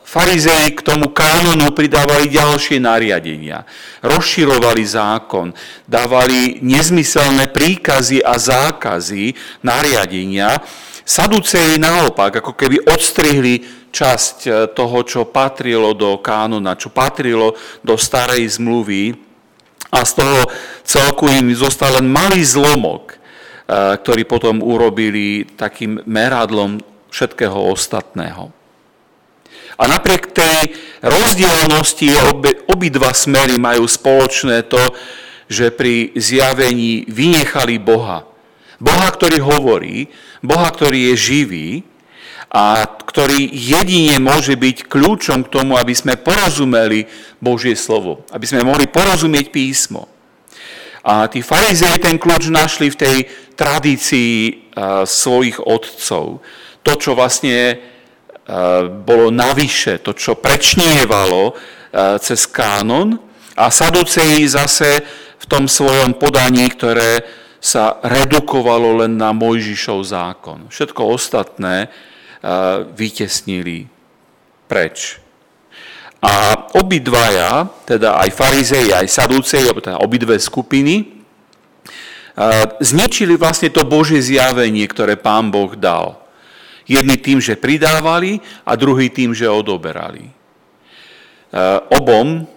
v 0.00 0.08
Farizei 0.08 0.72
k 0.72 0.80
tomu 0.80 1.12
kánonu 1.12 1.76
pridávali 1.76 2.32
ďalšie 2.32 2.80
nariadenia. 2.80 3.68
Rozširovali 4.00 4.84
zákon, 4.88 5.52
dávali 5.84 6.60
nezmyselné 6.64 7.52
príkazy 7.52 8.24
a 8.24 8.36
zákazy, 8.40 9.36
nariadenia. 9.64 10.60
Saduceji 11.04 11.80
naopak, 11.80 12.40
ako 12.44 12.52
keby 12.56 12.88
odstrihli 12.88 13.64
časť 13.92 14.68
toho, 14.76 14.98
čo 15.04 15.28
patrilo 15.28 15.96
do 15.96 16.20
kánona, 16.20 16.76
čo 16.76 16.92
patrilo 16.92 17.56
do 17.80 17.96
starej 17.96 18.60
zmluvy 18.60 19.31
a 19.92 20.08
z 20.08 20.12
toho 20.24 20.40
celku 20.88 21.28
im 21.28 21.52
zostal 21.52 22.00
len 22.00 22.08
malý 22.08 22.40
zlomok, 22.40 23.12
e, 23.12 23.16
ktorý 24.00 24.24
potom 24.24 24.64
urobili 24.64 25.44
takým 25.44 26.00
meradlom 26.08 26.80
všetkého 27.12 27.68
ostatného. 27.68 28.48
A 29.76 29.84
napriek 29.84 30.32
tej 30.32 30.72
rozdielnosti 31.04 32.08
obi, 32.32 32.52
obidva 32.72 33.12
smery 33.12 33.60
majú 33.60 33.84
spoločné 33.84 34.64
to, 34.64 34.80
že 35.52 35.68
pri 35.68 36.16
zjavení 36.16 37.04
vynechali 37.12 37.76
Boha. 37.76 38.24
Boha, 38.80 39.08
ktorý 39.12 39.44
hovorí, 39.44 40.08
Boha, 40.40 40.72
ktorý 40.72 41.12
je 41.12 41.14
živý 41.14 41.68
a 42.52 42.84
ktorý 42.84 43.48
jedine 43.48 44.20
môže 44.20 44.52
byť 44.60 44.84
kľúčom 44.92 45.48
k 45.48 45.52
tomu, 45.56 45.80
aby 45.80 45.96
sme 45.96 46.20
porozumeli 46.20 47.08
Božie 47.40 47.72
slovo, 47.72 48.28
aby 48.28 48.44
sme 48.44 48.60
mohli 48.60 48.84
porozumieť 48.84 49.48
písmo. 49.48 50.04
A 51.00 51.26
tí 51.32 51.40
farizei 51.40 51.96
ten 51.96 52.20
kľúč 52.20 52.52
našli 52.52 52.92
v 52.92 53.00
tej 53.00 53.16
tradícii 53.56 54.68
svojich 55.08 55.64
otcov. 55.64 56.44
To, 56.84 56.92
čo 56.94 57.16
vlastne 57.16 57.80
bolo 59.00 59.32
navyše, 59.32 60.04
to, 60.04 60.12
čo 60.12 60.36
prečnievalo 60.36 61.56
cez 62.20 62.44
kánon 62.52 63.16
a 63.56 63.72
Saduceji 63.72 64.44
zase 64.44 65.00
v 65.40 65.46
tom 65.48 65.66
svojom 65.66 66.20
podaní, 66.20 66.68
ktoré 66.68 67.24
sa 67.62 67.96
redukovalo 68.02 69.06
len 69.06 69.16
na 69.16 69.32
Mojžišov 69.34 69.98
zákon. 70.04 70.58
Všetko 70.70 71.00
ostatné 71.16 71.90
vytesnili 72.98 73.86
preč. 74.66 75.22
A 76.22 76.54
obidvaja, 76.78 77.66
teda 77.82 78.18
aj 78.22 78.30
farizei, 78.30 78.94
aj 78.94 79.10
sadúcej, 79.10 79.66
teda 79.74 79.98
obidve 79.98 80.38
skupiny, 80.38 81.22
zničili 82.78 83.34
vlastne 83.34 83.68
to 83.74 83.82
Božie 83.82 84.22
zjavenie, 84.22 84.86
ktoré 84.86 85.18
pán 85.18 85.50
Boh 85.50 85.74
dal. 85.74 86.22
Jedni 86.88 87.18
tým, 87.20 87.38
že 87.38 87.58
pridávali 87.58 88.42
a 88.66 88.74
druhý 88.74 89.10
tým, 89.12 89.34
že 89.36 89.50
odoberali. 89.50 90.30
Obom 91.92 92.48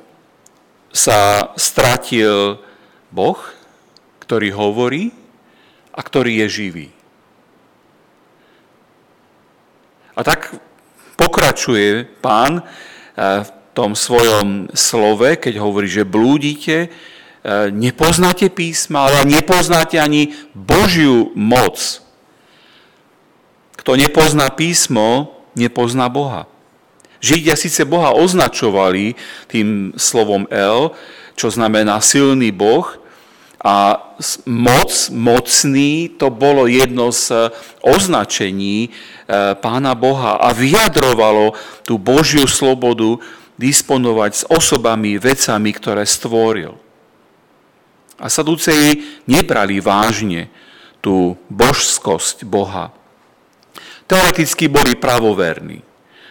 sa 0.96 1.52
stratil 1.60 2.62
Boh, 3.12 3.38
ktorý 4.24 4.50
hovorí 4.56 5.12
a 5.92 6.00
ktorý 6.00 6.46
je 6.46 6.48
živý. 6.48 6.88
A 10.16 10.24
tak 10.24 10.56
pokračuje 11.20 12.08
pán 12.24 12.60
e, 12.60 12.64
v 13.44 13.50
tom 13.76 13.92
svojom 13.96 14.72
slove, 14.72 15.36
keď 15.36 15.60
hovorí, 15.60 15.92
že 15.92 16.08
blúdite, 16.08 16.88
e, 16.88 16.90
nepoznáte 17.72 18.48
písma, 18.48 19.12
ale 19.12 19.28
nepoznáte 19.28 20.00
ani 20.00 20.32
Božiu 20.56 21.36
moc. 21.36 22.00
Kto 23.76 24.00
nepozná 24.00 24.50
písmo, 24.56 25.36
nepozná 25.54 26.08
Boha. 26.08 26.48
Židia 27.20 27.60
síce 27.60 27.84
Boha 27.84 28.16
označovali 28.16 29.18
tým 29.52 29.92
slovom 30.00 30.48
El, 30.48 30.96
čo 31.36 31.52
znamená 31.52 32.00
silný 32.00 32.56
Boh, 32.56 32.86
a 33.66 33.98
moc, 34.46 35.10
mocný, 35.10 36.14
to 36.22 36.30
bolo 36.30 36.70
jedno 36.70 37.10
z 37.10 37.50
označení 37.82 38.86
e, 38.86 38.90
Pána 39.58 39.98
Boha 39.98 40.38
a 40.38 40.54
vyjadrovalo 40.54 41.58
tú 41.82 41.98
Božiu 41.98 42.46
slobodu 42.46 43.18
disponovať 43.58 44.32
s 44.38 44.44
osobami, 44.46 45.18
vecami, 45.18 45.74
ktoré 45.74 46.06
stvoril. 46.06 46.78
A 48.22 48.30
Saduceji 48.30 49.26
nebrali 49.26 49.82
vážne 49.82 50.54
tú 51.02 51.34
božskosť 51.50 52.46
Boha. 52.46 52.94
Teoreticky 54.06 54.70
boli 54.70 54.94
pravoverní, 54.94 55.82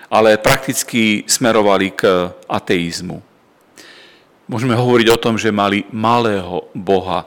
ale 0.06 0.38
prakticky 0.38 1.26
smerovali 1.26 1.90
k 1.90 2.30
ateizmu. 2.46 3.33
Môžeme 4.44 4.76
hovoriť 4.76 5.08
o 5.08 5.20
tom, 5.20 5.40
že 5.40 5.54
mali 5.54 5.88
malého 5.94 6.68
Boha, 6.76 7.24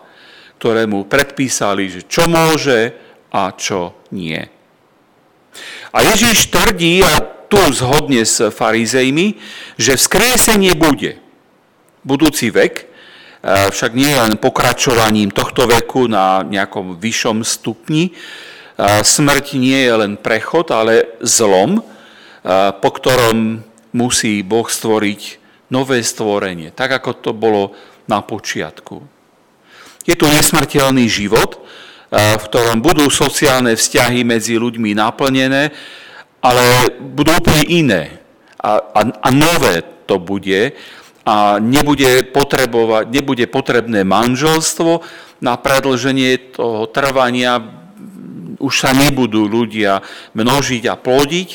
ktorému 0.62 1.10
predpísali, 1.10 1.90
že 1.90 2.02
čo 2.06 2.30
môže 2.30 2.94
a 3.34 3.50
čo 3.58 3.98
nie. 4.14 4.38
A 5.94 5.98
Ježiš 6.06 6.54
tvrdí, 6.54 7.02
a 7.02 7.18
tu 7.50 7.58
zhodne 7.74 8.22
s 8.22 8.44
farizejmi, 8.54 9.40
že 9.80 9.98
vzkriesenie 9.98 10.78
bude. 10.78 11.18
Budúci 12.06 12.54
vek 12.54 12.86
však 13.46 13.92
nie 13.96 14.12
je 14.12 14.22
len 14.22 14.36
pokračovaním 14.38 15.32
tohto 15.32 15.66
veku 15.66 16.10
na 16.10 16.44
nejakom 16.44 17.00
vyššom 17.00 17.42
stupni, 17.42 18.14
Smrť 18.88 19.58
nie 19.58 19.90
je 19.90 19.94
len 19.98 20.14
prechod, 20.22 20.70
ale 20.70 21.18
zlom, 21.26 21.82
po 22.78 22.90
ktorom 22.94 23.66
musí 23.98 24.46
Boh 24.46 24.70
stvoriť 24.70 25.37
nové 25.72 26.00
stvorenie, 26.04 26.72
tak 26.72 27.02
ako 27.04 27.12
to 27.20 27.32
bolo 27.36 27.76
na 28.08 28.24
počiatku. 28.24 29.04
Je 30.08 30.16
tu 30.16 30.24
nesmrteľný 30.28 31.12
život, 31.12 31.60
v 32.12 32.44
ktorom 32.48 32.80
budú 32.80 33.12
sociálne 33.12 33.76
vzťahy 33.76 34.24
medzi 34.24 34.56
ľuďmi 34.56 34.96
naplnené, 34.96 35.76
ale 36.40 36.64
budú 36.96 37.36
úplne 37.36 37.64
iné. 37.68 38.04
A, 38.64 38.80
a, 38.80 39.02
a 39.12 39.30
nové 39.30 39.84
to 40.08 40.16
bude 40.16 40.72
a 41.28 41.60
nebude, 41.60 42.24
potrebovať, 42.32 43.12
nebude 43.12 43.46
potrebné 43.52 44.08
manželstvo 44.08 45.04
na 45.44 45.60
predlženie 45.60 46.56
toho 46.56 46.88
trvania 46.88 47.60
už 48.58 48.74
sa 48.74 48.92
nebudú 48.94 49.46
ľudia 49.46 50.02
množiť 50.34 50.84
a 50.90 50.96
plodiť. 50.98 51.50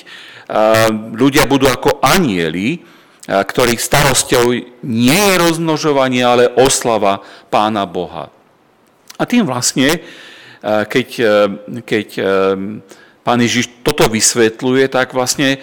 Ľudia 1.16 1.44
budú 1.50 1.66
ako 1.66 1.98
anieli, 1.98 2.78
ktorých 3.32 3.80
starosťou 3.80 4.44
nie 4.84 5.22
je 5.32 5.40
rozmnožovanie, 5.40 6.20
ale 6.20 6.52
oslava 6.52 7.24
Pána 7.48 7.88
Boha. 7.88 8.28
A 9.16 9.22
tým 9.24 9.48
vlastne, 9.48 10.04
keď, 10.60 11.08
keď 11.80 12.08
Pán 13.24 13.40
Ježiš 13.40 13.80
toto 13.80 14.04
vysvetľuje, 14.10 14.92
tak 14.92 15.16
vlastne 15.16 15.62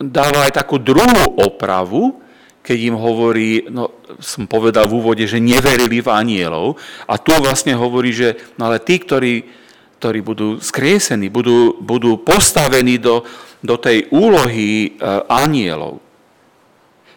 dáva 0.00 0.48
aj 0.48 0.64
takú 0.64 0.80
druhú 0.80 1.36
opravu, 1.36 2.16
keď 2.64 2.78
im 2.92 2.96
hovorí, 2.96 3.68
no 3.68 3.92
som 4.20 4.48
povedal 4.48 4.88
v 4.88 4.96
úvode, 5.00 5.24
že 5.28 5.42
neverili 5.42 6.00
v 6.00 6.08
anielov. 6.08 6.80
A 7.04 7.20
tu 7.20 7.32
vlastne 7.40 7.76
hovorí, 7.76 8.12
že 8.14 8.40
no 8.56 8.70
ale 8.70 8.80
tí, 8.80 9.00
ktorí 9.00 9.60
ktorí 10.00 10.24
budú 10.24 10.48
skriesení, 10.56 11.28
budú, 11.28 11.76
budú 11.76 12.16
postavení 12.24 12.96
do, 12.96 13.20
do 13.60 13.76
tej 13.76 14.08
úlohy 14.08 14.96
e, 14.96 15.04
anielov. 15.28 16.00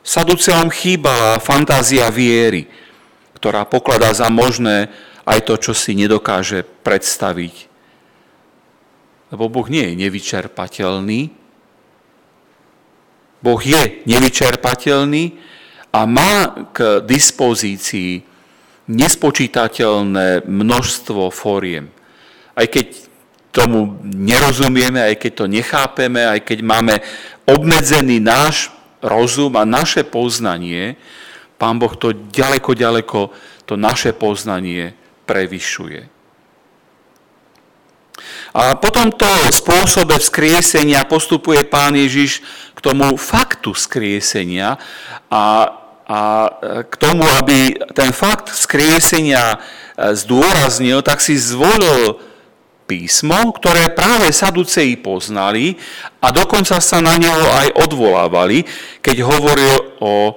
Saduceom 0.03 0.67
chýbala 0.67 1.39
fantázia 1.39 2.11
viery, 2.11 2.67
ktorá 3.39 3.63
pokladá 3.63 4.11
za 4.11 4.27
možné 4.27 4.91
aj 5.23 5.47
to, 5.47 5.55
čo 5.57 5.73
si 5.73 5.95
nedokáže 5.95 6.67
predstaviť. 6.83 7.71
Lebo 9.31 9.47
Boh 9.47 9.67
nie 9.71 9.89
je 9.89 9.99
nevyčerpateľný. 10.03 11.21
Boh 13.39 13.61
je 13.63 14.03
nevyčerpateľný 14.03 15.39
a 15.95 15.99
má 16.03 16.67
k 16.75 16.99
dispozícii 17.01 18.23
nespočítateľné 18.91 20.43
množstvo 20.43 21.31
fóriem 21.31 22.03
aj 22.53 22.67
keď 22.69 22.87
tomu 23.53 24.01
nerozumieme, 24.05 25.01
aj 25.01 25.15
keď 25.17 25.31
to 25.33 25.45
nechápeme, 25.45 26.21
aj 26.25 26.39
keď 26.41 26.59
máme 26.65 26.95
obmedzený 27.45 28.17
náš 28.17 28.73
rozum 29.03 29.59
a 29.59 29.67
naše 29.67 30.07
poznanie, 30.07 30.95
Pán 31.59 31.79
Boh 31.79 31.93
to 31.95 32.11
ďaleko, 32.11 32.71
ďaleko, 32.73 33.19
to 33.67 33.75
naše 33.75 34.11
poznanie 34.15 34.95
prevyšuje. 35.23 36.09
A 38.53 38.77
po 38.77 38.89
tomto 38.93 39.25
spôsobe 39.49 40.21
vzkriesenia 40.21 41.03
postupuje 41.09 41.65
Pán 41.65 41.97
Ježiš 41.97 42.45
k 42.77 42.79
tomu 42.79 43.17
faktu 43.17 43.73
vzkriesenia 43.73 44.77
a, 45.31 45.43
a 46.05 46.19
k 46.85 46.93
tomu, 47.01 47.25
aby 47.41 47.73
ten 47.97 48.13
fakt 48.13 48.53
vzkriesenia 48.53 49.57
zdôraznil, 49.97 51.01
tak 51.01 51.21
si 51.21 51.33
zvolil 51.33 52.21
písmo, 52.93 53.49
ktoré 53.57 53.89
práve 53.89 54.29
Saduceji 54.29 55.01
poznali 55.01 55.73
a 56.21 56.29
dokonca 56.29 56.77
sa 56.77 57.01
na 57.01 57.17
neho 57.17 57.41
aj 57.65 57.73
odvolávali, 57.89 58.61
keď 59.01 59.17
hovoril 59.25 59.97
o 59.97 60.13
e, 60.29 60.33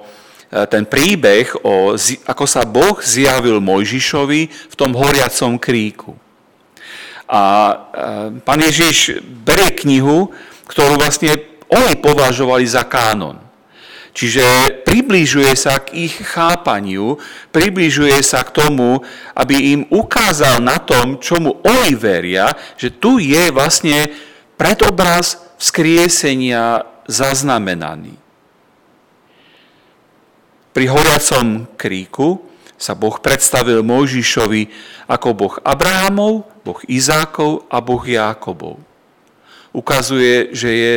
ten 0.65 0.89
príbeh, 0.89 1.53
o, 1.61 1.93
ako 2.25 2.45
sa 2.49 2.65
Boh 2.65 2.97
zjavil 2.97 3.61
Mojžišovi 3.61 4.41
v 4.49 4.75
tom 4.75 4.97
horiacom 4.97 5.61
kríku. 5.61 6.17
A 7.29 7.41
e, 7.45 7.75
pán 8.41 8.57
Ježiš 8.57 9.21
berie 9.21 9.77
knihu, 9.77 10.33
ktorú 10.65 10.97
vlastne 10.97 11.37
oni 11.69 12.01
považovali 12.01 12.65
za 12.65 12.89
kánon. 12.89 13.46
Čiže 14.17 14.81
približuje 14.81 15.53
sa 15.53 15.77
k 15.77 16.09
ich 16.09 16.17
chápaniu, 16.25 17.21
približuje 17.53 18.17
sa 18.25 18.41
k 18.41 18.49
tomu, 18.49 19.05
aby 19.37 19.77
im 19.77 19.81
ukázal 19.93 20.57
na 20.57 20.81
tom, 20.81 21.21
čomu 21.21 21.61
oni 21.61 21.93
veria, 21.93 22.49
že 22.81 22.97
tu 22.97 23.21
je 23.21 23.53
vlastne 23.53 24.09
predobraz 24.57 25.37
vzkriesenia 25.61 26.81
zaznamenaný. 27.05 28.17
Pri 30.73 30.85
horiacom 30.89 31.69
kríku 31.77 32.41
sa 32.73 32.97
Boh 32.97 33.21
predstavil 33.21 33.85
Mojžišovi 33.85 34.63
ako 35.13 35.27
Boh 35.37 35.55
Abrahamov, 35.61 36.49
Boh 36.65 36.81
Izákov 36.89 37.69
a 37.69 37.77
Boh 37.85 38.01
Jákobov. 38.01 38.81
Ukazuje, 39.77 40.57
že 40.57 40.69
je 40.73 40.93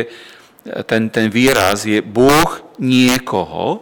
ten, 0.61 1.09
ten 1.09 1.27
výraz 1.29 1.85
je 1.89 2.01
Boh 2.01 2.61
niekoho 2.77 3.81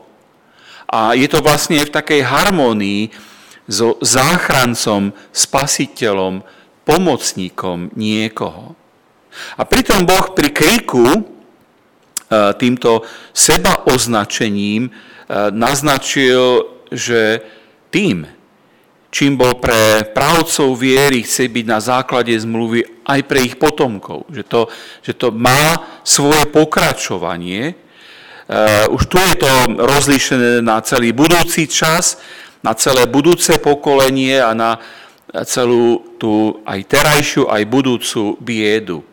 a 0.90 1.14
je 1.14 1.28
to 1.28 1.44
vlastne 1.44 1.78
v 1.84 1.94
takej 1.94 2.22
harmonii 2.26 3.14
so 3.70 4.02
záchrancom, 4.02 5.14
spasiteľom, 5.30 6.42
pomocníkom 6.88 7.94
niekoho. 7.94 8.74
A 9.60 9.62
pritom 9.62 10.10
Boh 10.10 10.34
pri 10.34 10.50
kriku 10.50 11.06
e, 11.06 11.22
týmto 12.58 13.06
seba 13.30 13.86
označením 13.86 14.90
e, 14.90 14.92
naznačil, 15.54 16.66
že 16.90 17.46
tým, 17.94 18.26
čím 19.14 19.38
bol 19.38 19.62
pre 19.62 20.10
právcov 20.18 20.74
viery 20.74 21.22
chce 21.22 21.46
byť 21.46 21.66
na 21.70 21.78
základe 21.78 22.34
zmluvy 22.34 23.06
aj 23.06 23.22
pre 23.26 23.46
ich 23.46 23.58
potomkov. 23.62 24.26
Že 24.34 24.44
to, 24.50 24.62
že 25.06 25.14
to 25.14 25.28
má 25.30 25.99
svoje 26.10 26.50
pokračovanie. 26.50 27.78
Uh, 28.50 28.90
už 28.98 29.06
tu 29.06 29.22
je 29.22 29.36
to 29.38 29.52
rozlíšené 29.78 30.66
na 30.66 30.82
celý 30.82 31.14
budúci 31.14 31.70
čas, 31.70 32.18
na 32.66 32.74
celé 32.74 33.06
budúce 33.06 33.62
pokolenie 33.62 34.42
a 34.42 34.58
na 34.58 34.82
celú 35.46 36.18
tú 36.18 36.66
aj 36.66 36.80
terajšiu, 36.90 37.46
aj 37.46 37.64
budúcu 37.70 38.34
biedu. 38.42 39.06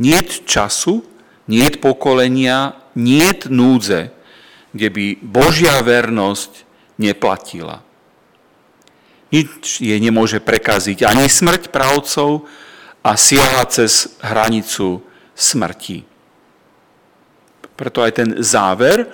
Niet 0.00 0.42
času, 0.48 1.06
niet 1.46 1.78
pokolenia, 1.78 2.74
niet 2.98 3.46
núdze, 3.46 4.10
kde 4.74 4.88
by 4.90 5.06
Božia 5.22 5.78
vernosť 5.82 6.66
neplatila. 6.98 7.82
Nič 9.30 9.78
je 9.78 9.94
nemôže 10.02 10.42
prekaziť 10.42 11.06
ani 11.06 11.30
smrť 11.30 11.70
pravcov 11.70 12.50
a 13.06 13.14
siaha 13.14 13.62
cez 13.70 14.18
hranicu 14.18 15.06
smrti. 15.40 16.04
Preto 17.72 18.04
aj 18.04 18.12
ten 18.12 18.28
záver 18.44 19.08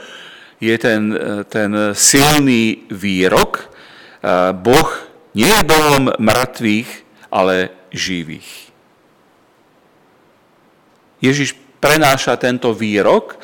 je 0.59 0.75
ten, 0.75 1.15
ten 1.47 1.95
silný 1.95 2.91
výrok. 2.91 3.71
Boh 4.59 4.89
nie 5.39 5.47
je 5.47 5.63
Bohom 5.63 6.11
mŕtvych, 6.19 6.91
ale 7.31 7.71
živých. 7.95 8.75
Ježiš 11.23 11.55
prenáša 11.79 12.35
tento 12.35 12.75
výrok, 12.75 13.39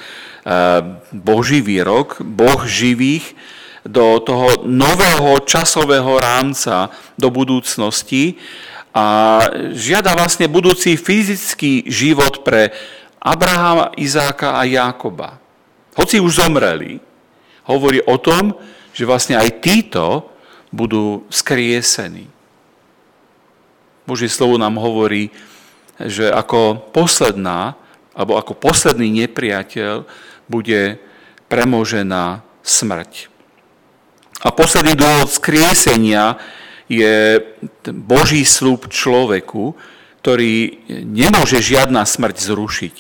Boží 1.14 1.62
výrok, 1.62 2.18
Boh 2.18 2.66
živých, 2.66 3.38
do 3.82 4.22
toho 4.22 4.62
nového 4.62 5.42
časového 5.42 6.18
rámca 6.22 6.90
do 7.18 7.34
budúcnosti 7.34 8.38
a 8.92 9.04
žiada 9.72 10.12
vlastne 10.12 10.52
budúci 10.52 11.00
fyzický 11.00 11.88
život 11.88 12.44
pre 12.44 12.72
Abrahama, 13.16 13.96
Izáka 13.96 14.60
a 14.60 14.68
Jákoba. 14.68 15.40
Hoci 15.96 16.20
už 16.20 16.44
zomreli, 16.44 17.00
hovorí 17.64 18.04
o 18.04 18.20
tom, 18.20 18.52
že 18.92 19.08
vlastne 19.08 19.40
aj 19.40 19.64
títo 19.64 20.28
budú 20.68 21.24
skriesení. 21.32 22.28
Božie 24.04 24.28
slovo 24.28 24.60
nám 24.60 24.76
hovorí, 24.76 25.32
že 25.96 26.28
ako 26.28 26.90
posledná, 26.92 27.78
alebo 28.12 28.36
ako 28.36 28.52
posledný 28.58 29.24
nepriateľ 29.24 30.04
bude 30.50 31.00
premožená 31.48 32.44
smrť. 32.60 33.32
A 34.42 34.50
posledný 34.50 34.98
dôvod 34.98 35.30
skriesenia 35.30 36.36
je 36.92 37.40
Boží 37.88 38.44
slúb 38.44 38.92
človeku, 38.92 39.72
ktorý 40.20 40.84
nemôže 41.08 41.64
žiadna 41.64 42.04
smrť 42.04 42.36
zrušiť, 42.52 42.96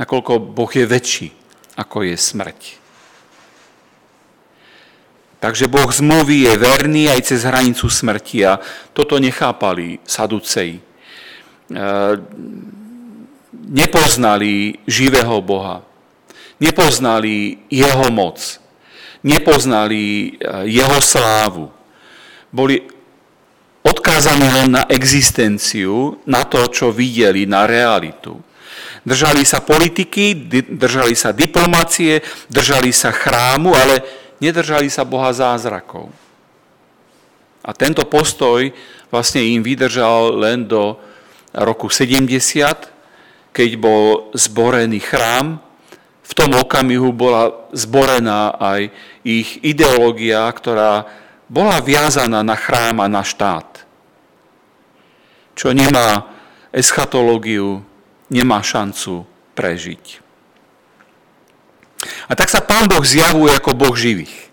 nakoľko 0.00 0.32
Boh 0.40 0.72
je 0.72 0.84
väčší, 0.88 1.28
ako 1.76 2.08
je 2.08 2.16
smrť. 2.16 2.60
Takže 5.38 5.70
Boh 5.70 5.86
zmluví 5.86 6.50
je 6.50 6.54
verný 6.58 7.06
aj 7.14 7.30
cez 7.30 7.46
hranicu 7.46 7.86
smrti 7.86 8.42
a 8.42 8.58
toto 8.90 9.22
nechápali 9.22 10.02
saduceji. 10.02 10.82
E, 10.82 10.82
nepoznali 13.54 14.82
živého 14.82 15.38
Boha. 15.38 15.86
Nepoznali 16.58 17.62
jeho 17.70 18.10
moc 18.10 18.58
nepoznali 19.22 20.34
eh, 20.38 20.64
jeho 20.64 20.98
slávu. 21.00 21.70
Boli 22.48 22.80
odkázaní 23.84 24.48
len 24.48 24.68
na 24.74 24.82
existenciu, 24.88 26.20
na 26.28 26.44
to, 26.44 26.68
čo 26.68 26.92
videli, 26.92 27.44
na 27.44 27.64
realitu. 27.64 28.36
Držali 29.04 29.46
sa 29.46 29.64
politiky, 29.64 30.48
držali 30.68 31.16
sa 31.16 31.32
diplomácie, 31.32 32.20
držali 32.50 32.92
sa 32.92 33.08
chrámu, 33.14 33.72
ale 33.72 34.04
nedržali 34.42 34.92
sa 34.92 35.08
Boha 35.08 35.32
zázrakov. 35.32 36.12
A 37.64 37.70
tento 37.72 38.04
postoj 38.04 38.68
vlastne 39.08 39.40
im 39.44 39.64
vydržal 39.64 40.36
len 40.36 40.68
do 40.68 40.96
roku 41.52 41.88
70, 41.88 42.32
keď 43.52 43.70
bol 43.80 44.32
zborený 44.36 45.00
chrám 45.00 45.68
v 46.28 46.32
tom 46.36 46.52
okamihu 46.52 47.08
bola 47.16 47.72
zborená 47.72 48.52
aj 48.60 48.92
ich 49.24 49.64
ideológia, 49.64 50.44
ktorá 50.52 51.08
bola 51.48 51.80
viazaná 51.80 52.44
na 52.44 52.54
chrám 52.54 53.00
a 53.00 53.08
na 53.08 53.24
štát. 53.24 53.88
Čo 55.56 55.74
nemá 55.74 56.28
eschatológiu, 56.70 57.82
nemá 58.30 58.60
šancu 58.62 59.24
prežiť. 59.56 60.22
A 62.30 62.32
tak 62.38 62.52
sa 62.52 62.62
Pán 62.62 62.86
Boh 62.86 63.02
zjavuje 63.02 63.50
ako 63.56 63.74
Boh 63.74 63.96
živých. 63.96 64.52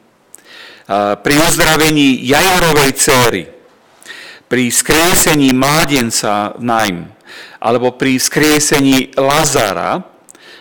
Pri 1.22 1.36
uzdravení 1.38 2.26
Jajarovej 2.26 2.92
céry, 2.98 3.44
pri 4.50 4.70
skriesení 4.70 5.54
mládenca 5.54 6.58
Najm, 6.58 7.10
alebo 7.62 7.94
pri 7.94 8.18
skriesení 8.18 9.14
Lazara, 9.18 10.02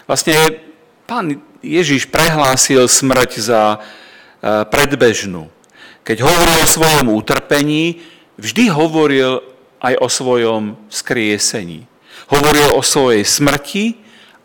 vlastne 0.08 0.60
Pán 1.04 1.40
Ježiš 1.60 2.08
prehlásil 2.08 2.88
smrť 2.88 3.30
za 3.40 3.62
e, 3.76 3.78
predbežnú. 4.68 5.53
Keď 6.04 6.20
hovoril 6.20 6.58
o 6.60 6.68
svojom 6.68 7.06
utrpení, 7.16 8.04
vždy 8.36 8.68
hovoril 8.68 9.40
aj 9.80 9.94
o 10.04 10.08
svojom 10.12 10.76
skriesení. 10.92 11.88
Hovoril 12.28 12.76
o 12.76 12.84
svojej 12.84 13.24
smrti 13.24 13.96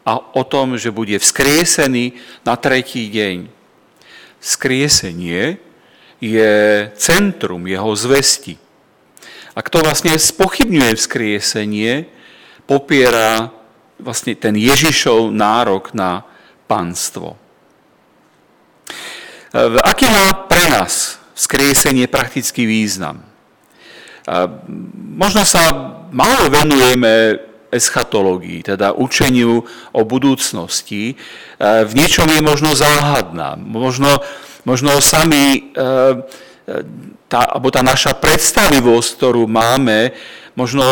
a 0.08 0.16
o 0.16 0.44
tom, 0.48 0.80
že 0.80 0.96
bude 0.96 1.20
vzkriesený 1.20 2.16
na 2.48 2.56
tretí 2.56 3.12
deň. 3.12 3.52
Skriesenie 4.40 5.60
je 6.24 6.56
centrum 6.96 7.68
jeho 7.68 7.92
zvesti. 7.92 8.56
A 9.52 9.60
kto 9.60 9.84
vlastne 9.84 10.16
spochybňuje 10.16 10.96
vzkriesenie, 10.96 12.08
popiera 12.64 13.52
vlastne 14.00 14.32
ten 14.40 14.56
Ježišov 14.56 15.36
nárok 15.36 15.92
na 15.92 16.24
pánstvo. 16.72 17.36
E, 19.52 19.60
aký 19.84 20.08
má 20.08 20.48
pre 20.48 20.64
nás 20.72 21.19
skriesenie 21.40 22.12
praktický 22.12 22.68
význam? 22.68 23.24
E, 23.24 23.26
možno 25.16 25.48
sa 25.48 25.72
málo 26.12 26.52
venujeme 26.52 27.40
eschatológii, 27.72 28.76
teda 28.76 28.92
učeniu 28.92 29.64
o 29.96 30.02
budúcnosti. 30.04 31.14
E, 31.14 31.16
v 31.88 31.92
niečom 31.96 32.28
je 32.28 32.44
možno 32.44 32.76
záhadná. 32.76 33.56
Možno, 33.56 34.20
možno 34.68 35.00
sami 35.00 35.72
tá, 37.30 37.40
alebo 37.56 37.70
tá 37.70 37.82
naša 37.86 38.18
predstavivosť, 38.18 39.10
ktorú 39.16 39.46
máme, 39.46 40.14
možno 40.58 40.84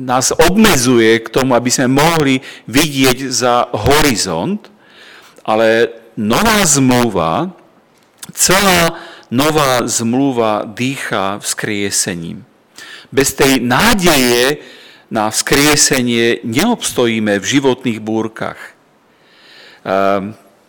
nás 0.00 0.32
obmedzuje 0.32 1.20
k 1.20 1.28
tomu, 1.28 1.52
aby 1.52 1.68
sme 1.68 1.92
mohli 1.92 2.40
vidieť 2.70 3.28
za 3.28 3.68
horizont, 3.74 4.70
ale 5.44 5.90
nová 6.16 6.62
zmluva, 6.64 7.50
celá 8.32 8.94
nová 9.30 9.86
zmluva 9.86 10.66
dýcha 10.66 11.38
vzkriesením. 11.38 12.44
Bez 13.10 13.34
tej 13.34 13.62
nádeje 13.62 14.62
na 15.10 15.30
vzkriesenie 15.30 16.46
neobstojíme 16.46 17.42
v 17.42 17.44
životných 17.44 17.98
búrkach. 17.98 18.78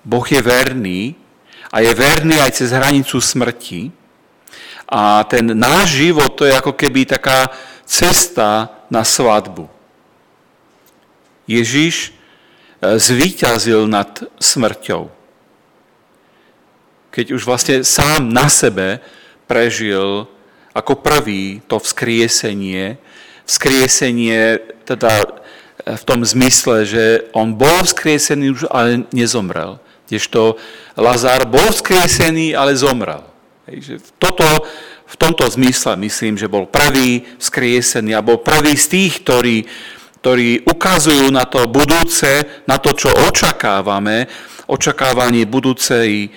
Boh 0.02 0.26
je 0.26 0.41
verný 0.41 1.13
a 1.69 1.86
je 1.86 1.93
verný 1.93 2.41
aj 2.41 2.58
cez 2.58 2.74
hranicu 2.74 3.21
smrti. 3.21 3.93
A 4.89 5.24
ten 5.24 5.54
náš 5.54 6.02
život 6.02 6.34
to 6.36 6.43
je 6.43 6.58
ako 6.58 6.74
keby 6.74 7.06
taká 7.06 7.47
cesta 7.86 8.74
na 8.91 9.08
svadbu. 9.08 9.71
Ježiš 11.47 12.12
e, 12.12 13.00
zvíťazil 13.00 13.88
nad 13.88 14.08
smrťou. 14.36 15.20
Keď 17.12 17.36
už 17.36 17.43
vlastne 17.43 17.84
sám 17.84 18.32
na 18.32 18.47
sebe 18.47 19.04
prežil 19.43 20.32
ako 20.71 21.04
prvý 21.04 21.60
to 21.67 21.76
vzkriesenie, 21.76 22.95
vzkriesenie 23.43 24.63
teda 24.88 25.12
e, 25.19 25.28
v 26.00 26.04
tom 26.08 26.24
zmysle, 26.24 26.88
že 26.88 27.28
on 27.36 27.52
bol 27.52 27.84
vzkriesený 27.84 28.56
už, 28.56 28.62
ale 28.71 29.04
nezomrel. 29.12 29.84
Kdežto 30.08 30.56
Lazár 30.95 31.47
bol 31.47 31.67
vzkriesený, 31.71 32.56
ale 32.56 32.76
zomrel. 32.80 33.24
Toto, 34.19 34.47
v 35.08 35.15
tomto 35.19 35.47
zmysle 35.47 36.00
myslím, 36.00 36.39
že 36.39 36.52
bol 36.52 36.67
prvý 36.67 37.24
vzkriesený 37.39 38.15
a 38.15 38.24
bol 38.24 38.39
prvý 38.39 38.76
z 38.80 38.88
tých, 38.88 39.13
ktorí, 39.24 39.58
ktorí 40.24 40.63
ukazujú 40.67 41.28
na 41.32 41.43
to 41.43 41.67
budúce, 41.67 42.63
na 42.67 42.80
to, 42.80 42.95
čo 42.95 43.12
očakávame, 43.12 44.28
očakávanie 44.71 45.47
budúcej, 45.47 46.32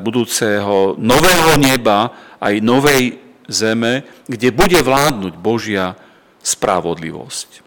budúceho 0.00 0.94
nového 0.94 1.58
neba, 1.58 2.14
aj 2.38 2.62
novej 2.62 3.18
zeme, 3.50 4.06
kde 4.30 4.54
bude 4.54 4.78
vládnuť 4.78 5.34
Božia 5.34 5.98
spravodlivosť. 6.40 7.66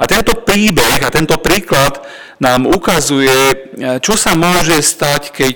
A 0.00 0.08
tento 0.08 0.32
príbeh 0.42 1.04
a 1.04 1.12
tento 1.12 1.36
príklad 1.38 2.00
nám 2.40 2.64
ukazuje, 2.64 3.36
e, 3.36 3.54
čo 4.00 4.16
sa 4.16 4.32
môže 4.32 4.80
stať, 4.80 5.34
keď 5.34 5.54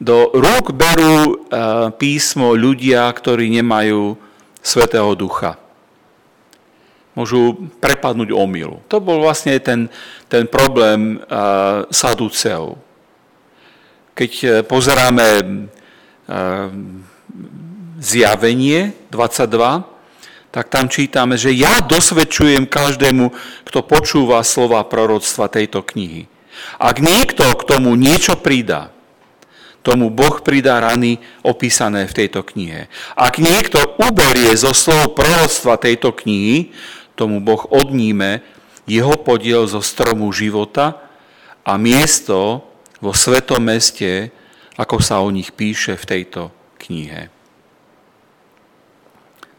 do 0.00 0.32
rúk 0.32 0.72
berú 0.72 1.16
e, 1.20 1.34
písmo 2.00 2.56
ľudia, 2.56 3.04
ktorí 3.12 3.52
nemajú 3.60 4.16
Svetého 4.64 5.12
Ducha. 5.12 5.60
Môžu 7.12 7.68
prepadnúť 7.82 8.32
omylu. 8.32 8.80
To 8.88 9.02
bol 9.02 9.20
vlastne 9.20 9.60
ten, 9.60 9.92
ten 10.32 10.48
problém 10.48 11.20
e, 11.20 11.36
Saduceov. 11.92 12.80
Keď 14.14 14.64
pozeráme 14.66 15.26
zjavenie 18.00 18.94
22, 19.12 19.84
tak 20.50 20.66
tam 20.66 20.90
čítame, 20.90 21.38
že 21.38 21.54
ja 21.54 21.78
dosvedčujem 21.78 22.66
každému, 22.66 23.30
kto 23.70 23.86
počúva 23.86 24.42
slova 24.42 24.82
proroctva 24.82 25.46
tejto 25.46 25.86
knihy. 25.86 26.26
Ak 26.76 26.98
niekto 26.98 27.46
k 27.54 27.62
tomu 27.64 27.94
niečo 27.94 28.34
pridá, 28.34 28.90
tomu 29.80 30.12
Boh 30.12 30.44
pridá 30.44 30.76
rany 30.82 31.22
opísané 31.40 32.04
v 32.04 32.12
tejto 32.12 32.44
knihe. 32.44 32.92
Ak 33.16 33.40
niekto 33.40 33.80
uberie 33.96 34.52
zo 34.58 34.76
slov 34.76 35.16
proroctva 35.16 35.80
tejto 35.80 36.12
knihy, 36.12 36.74
tomu 37.16 37.40
Boh 37.40 37.64
odníme 37.70 38.44
jeho 38.84 39.16
podiel 39.16 39.64
zo 39.70 39.80
stromu 39.80 40.28
života 40.34 41.00
a 41.64 41.78
miesto 41.80 42.66
vo 43.00 43.16
svetom 43.16 43.64
meste, 43.64 44.28
ako 44.76 45.00
sa 45.00 45.24
o 45.24 45.28
nich 45.32 45.52
píše 45.52 45.96
v 45.96 46.08
tejto 46.08 46.52
knihe. 46.80 47.32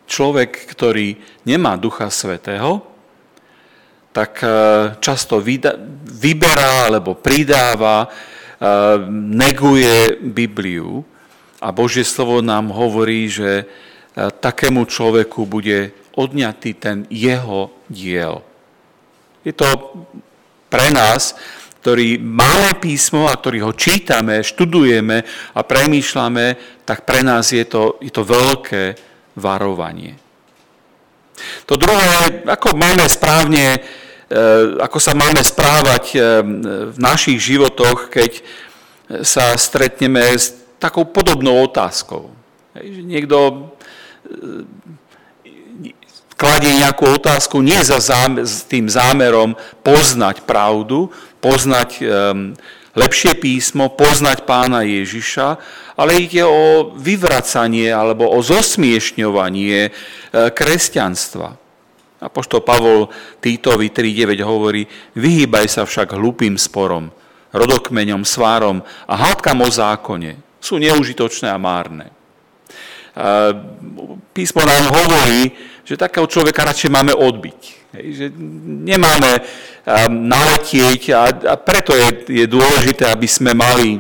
Človek, 0.06 0.70
ktorý 0.72 1.18
nemá 1.46 1.78
Ducha 1.78 2.10
Svetého, 2.14 2.84
tak 4.12 4.44
e, 4.44 4.48
často 5.00 5.40
vyberá 5.40 6.92
alebo 6.92 7.16
pridáva, 7.16 8.06
e, 8.06 8.08
neguje 9.40 10.20
Bibliu 10.20 11.08
a 11.64 11.72
Božie 11.72 12.04
slovo 12.04 12.44
nám 12.44 12.76
hovorí, 12.76 13.32
že 13.32 13.64
e, 13.64 13.66
takému 14.20 14.84
človeku 14.84 15.48
bude 15.48 15.96
odňatý 16.20 16.76
ten 16.76 16.98
jeho 17.08 17.72
diel. 17.88 18.44
Je 19.48 19.56
to 19.56 19.66
pre 20.68 20.92
nás, 20.92 21.40
ktorí 21.82 22.22
máme 22.22 22.78
písmo 22.78 23.26
a 23.26 23.34
ktorí 23.34 23.66
ho 23.66 23.74
čítame, 23.74 24.46
študujeme 24.46 25.18
a 25.58 25.60
premýšľame, 25.66 26.46
tak 26.86 27.10
pre 27.10 27.26
nás 27.26 27.50
je 27.50 27.66
to, 27.66 27.98
je 27.98 28.14
to 28.14 28.22
veľké 28.22 28.94
varovanie. 29.42 30.14
To 31.66 31.74
druhé, 31.74 32.46
ako 32.46 32.78
máme 32.78 33.10
správne, 33.10 33.82
e, 34.30 34.40
ako 34.78 34.98
sa 35.02 35.18
máme 35.18 35.42
správať 35.42 36.06
e, 36.14 36.18
v 36.94 36.98
našich 37.02 37.42
životoch, 37.42 38.14
keď 38.14 38.46
sa 39.26 39.58
stretneme 39.58 40.22
s 40.22 40.62
takou 40.78 41.10
podobnou 41.10 41.66
otázkou. 41.66 42.30
Niekto 42.86 43.38
e, 43.50 43.58
kladie 46.42 46.74
nejakú 46.82 47.22
otázku 47.22 47.62
nie 47.62 47.78
za 47.86 48.02
zámer, 48.02 48.50
s 48.50 48.66
tým 48.66 48.90
zámerom 48.90 49.54
poznať 49.86 50.42
pravdu, 50.50 51.14
poznať 51.38 52.02
lepšie 52.98 53.38
písmo, 53.38 53.94
poznať 53.94 54.44
pána 54.50 54.82
Ježiša, 54.82 55.48
ale 55.96 56.18
ide 56.18 56.42
o 56.42 56.92
vyvracanie 56.98 57.94
alebo 57.94 58.26
o 58.26 58.42
zosmiešňovanie 58.42 59.80
e, 59.88 59.92
kresťanstva. 60.52 61.56
A 62.22 62.26
pošto 62.30 62.62
Pavol 62.62 63.10
Týtovi 63.42 63.90
3.9 63.90 64.42
hovorí, 64.46 64.86
vyhýbaj 65.18 65.66
sa 65.70 65.84
však 65.86 66.14
hlupým 66.14 66.58
sporom, 66.58 67.10
rodokmeňom, 67.50 68.22
svárom 68.22 68.86
a 69.10 69.14
hádkam 69.18 69.66
o 69.66 69.70
zákone. 69.70 70.38
Sú 70.62 70.78
neužitočné 70.78 71.50
a 71.50 71.58
márne. 71.58 72.14
Písmo 74.38 74.62
nám 74.62 74.86
hovorí, 74.94 75.50
že 75.86 76.00
takého 76.00 76.28
človeka 76.30 76.66
radšej 76.66 76.90
máme 76.94 77.14
odbiť. 77.16 77.60
Hej, 77.98 78.08
že 78.16 78.26
nemáme 78.88 79.44
naletieť 80.10 81.02
a, 81.12 81.24
a 81.28 81.56
preto 81.58 81.92
je, 81.98 82.44
je 82.44 82.46
dôležité, 82.46 83.10
aby 83.10 83.26
sme 83.26 83.52
mali 83.58 84.00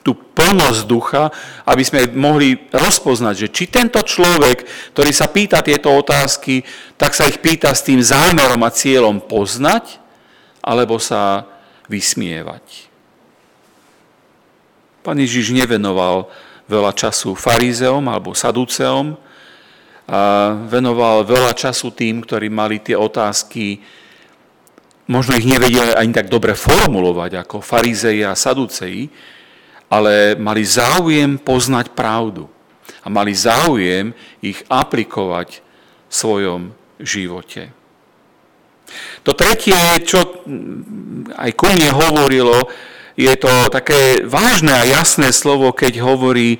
tú 0.00 0.16
plnosť 0.16 0.80
ducha, 0.88 1.28
aby 1.68 1.82
sme 1.84 2.08
mohli 2.16 2.56
rozpoznať, 2.72 3.34
že 3.36 3.48
či 3.52 3.64
tento 3.68 4.00
človek, 4.00 4.64
ktorý 4.96 5.10
sa 5.12 5.28
pýta 5.28 5.60
tieto 5.60 5.92
otázky, 5.92 6.64
tak 6.96 7.12
sa 7.12 7.28
ich 7.28 7.42
pýta 7.42 7.72
s 7.72 7.84
tým 7.84 8.00
zámerom 8.00 8.60
a 8.64 8.72
cieľom 8.72 9.20
poznať, 9.20 10.00
alebo 10.64 10.96
sa 11.00 11.44
vysmievať. 11.88 12.88
Pán 15.00 15.16
Ježiš 15.16 15.56
nevenoval 15.56 16.28
veľa 16.68 16.92
času 16.92 17.32
farizeom 17.32 18.04
alebo 18.06 18.36
saduceom, 18.36 19.16
venoval 20.66 21.22
veľa 21.22 21.54
času 21.54 21.94
tým, 21.94 22.26
ktorí 22.26 22.50
mali 22.50 22.82
tie 22.82 22.98
otázky, 22.98 23.78
možno 25.06 25.38
ich 25.38 25.46
nevedeli 25.46 25.94
ani 25.94 26.10
tak 26.10 26.26
dobre 26.26 26.58
formulovať 26.58 27.46
ako 27.46 27.62
farizeji 27.62 28.26
a 28.26 28.34
saduceji, 28.34 29.06
ale 29.90 30.34
mali 30.38 30.62
záujem 30.62 31.38
poznať 31.38 31.94
pravdu 31.94 32.50
a 33.02 33.06
mali 33.10 33.34
záujem 33.34 34.10
ich 34.42 34.62
aplikovať 34.66 35.62
v 36.10 36.12
svojom 36.14 36.60
živote. 36.98 37.70
To 39.22 39.30
tretie, 39.30 39.78
čo 40.02 40.42
aj 41.38 41.50
ku 41.54 41.70
mne 41.70 41.90
hovorilo, 41.94 42.66
je 43.14 43.30
to 43.38 43.70
také 43.70 44.26
vážne 44.26 44.74
a 44.74 44.88
jasné 44.88 45.30
slovo, 45.30 45.70
keď 45.70 46.02
hovorí, 46.02 46.58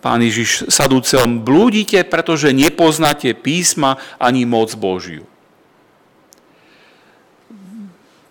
pán 0.00 0.20
Ježiš 0.24 0.72
sadúcom, 0.72 1.44
blúdite, 1.44 2.00
pretože 2.08 2.52
nepoznáte 2.52 3.36
písma 3.36 4.00
ani 4.16 4.48
moc 4.48 4.72
Božiu. 4.72 5.28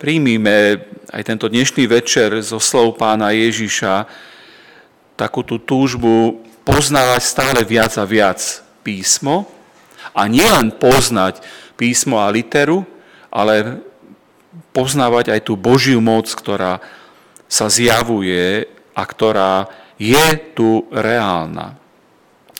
Príjmime 0.01 0.85
aj 1.13 1.21
tento 1.23 1.47
dnešný 1.47 1.87
večer 1.87 2.35
zo 2.41 2.59
slov 2.59 2.99
pána 2.99 3.31
Ježiša 3.31 4.09
takú 5.15 5.45
tú 5.45 5.55
túžbu 5.61 6.43
poznávať 6.67 7.21
stále 7.23 7.61
viac 7.63 7.95
a 7.95 8.03
viac 8.03 8.41
písmo 8.83 9.47
a 10.11 10.27
nielen 10.27 10.75
poznať 10.75 11.39
písmo 11.79 12.19
a 12.19 12.27
literu, 12.27 12.83
ale 13.31 13.79
poznávať 14.75 15.31
aj 15.31 15.41
tú 15.47 15.55
Božiu 15.55 16.03
moc, 16.03 16.27
ktorá 16.27 16.83
sa 17.47 17.71
zjavuje 17.71 18.67
a 18.91 19.03
ktorá 19.07 19.71
je 19.99 20.27
tu 20.53 20.87
reálna. 20.91 21.75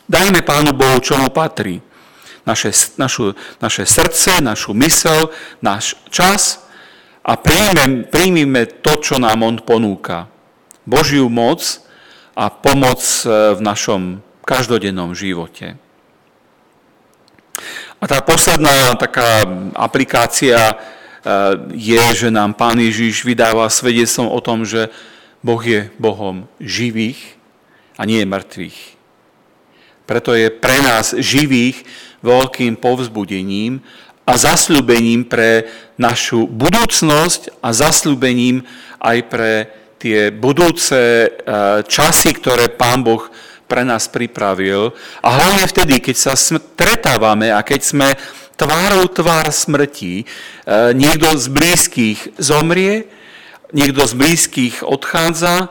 Dajme 0.06 0.40
Pánu 0.46 0.72
Bohu, 0.72 1.02
čo 1.02 1.18
mu 1.18 1.28
patrí. 1.34 1.82
Naše, 2.46 2.70
našu, 2.94 3.34
naše 3.58 3.82
srdce, 3.82 4.38
našu 4.38 4.70
mysel, 4.78 5.34
náš 5.58 5.98
čas 6.14 6.62
a 7.26 7.34
príjmeme, 7.34 8.06
príjmime 8.06 8.70
to, 8.70 9.02
čo 9.02 9.18
nám 9.18 9.42
On 9.42 9.58
ponúka. 9.58 10.30
Božiu 10.86 11.26
moc 11.26 11.82
a 12.38 12.46
pomoc 12.46 13.02
e, 13.02 13.58
v 13.58 13.60
našom 13.60 14.22
každodennom 14.46 15.10
živote. 15.18 15.74
A 17.98 18.04
tá 18.06 18.22
posledná 18.22 18.94
taká 18.94 19.42
aplikácia 19.74 20.70
e, 20.70 20.74
je, 21.74 22.02
že 22.14 22.28
nám 22.30 22.54
Pán 22.54 22.78
Ježiš 22.78 23.26
vydáva 23.26 23.66
svedectvom 23.66 24.30
o 24.30 24.38
tom, 24.38 24.62
že 24.62 24.94
Boh 25.44 25.62
je 25.62 25.90
Bohom 26.00 26.48
živých 26.62 27.36
a 27.96 28.04
nie 28.04 28.22
mŕtvych. 28.24 28.96
Preto 30.06 30.38
je 30.38 30.48
pre 30.54 30.78
nás 30.80 31.16
živých 31.18 31.82
veľkým 32.22 32.78
povzbudením 32.78 33.82
a 34.26 34.38
zasľubením 34.38 35.26
pre 35.26 35.66
našu 35.98 36.46
budúcnosť 36.46 37.62
a 37.62 37.70
zasľubením 37.74 38.62
aj 39.02 39.18
pre 39.26 39.52
tie 39.96 40.30
budúce 40.30 40.98
e, 40.98 41.28
časy, 41.86 42.30
ktoré 42.36 42.70
Pán 42.70 43.02
Boh 43.02 43.26
pre 43.66 43.82
nás 43.82 44.06
pripravil. 44.06 44.94
A 45.22 45.28
hlavne 45.34 45.66
vtedy, 45.66 45.98
keď 45.98 46.16
sa 46.16 46.34
stretávame 46.38 47.50
a 47.50 47.66
keď 47.66 47.80
sme 47.82 48.08
tvárou 48.54 49.10
tvár 49.10 49.50
smrti, 49.50 50.22
e, 50.22 50.24
niekto 50.94 51.34
z 51.34 51.46
blízkych 51.50 52.18
zomrie, 52.38 53.10
niekto 53.72 54.06
z 54.06 54.14
blízkych 54.14 54.74
odchádza, 54.86 55.70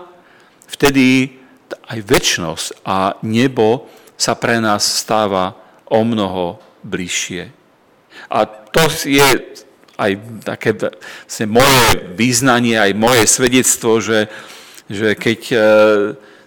vtedy 0.68 1.38
aj 1.86 2.00
väčnosť 2.02 2.68
a 2.84 3.16
nebo 3.24 3.88
sa 4.16 4.34
pre 4.36 4.64
nás 4.64 4.84
stáva 4.84 5.56
o 5.86 6.02
mnoho 6.02 6.60
bližšie. 6.82 7.52
A 8.32 8.46
to 8.48 8.84
je 9.06 9.56
aj 9.96 10.12
také 10.44 10.76
vlastne 10.76 11.48
moje 11.48 11.88
význanie, 12.20 12.76
aj 12.76 12.92
moje 13.00 13.24
svedectvo, 13.28 14.04
že, 14.04 14.28
že 14.92 15.16
keď 15.16 15.42
e, 15.52 15.58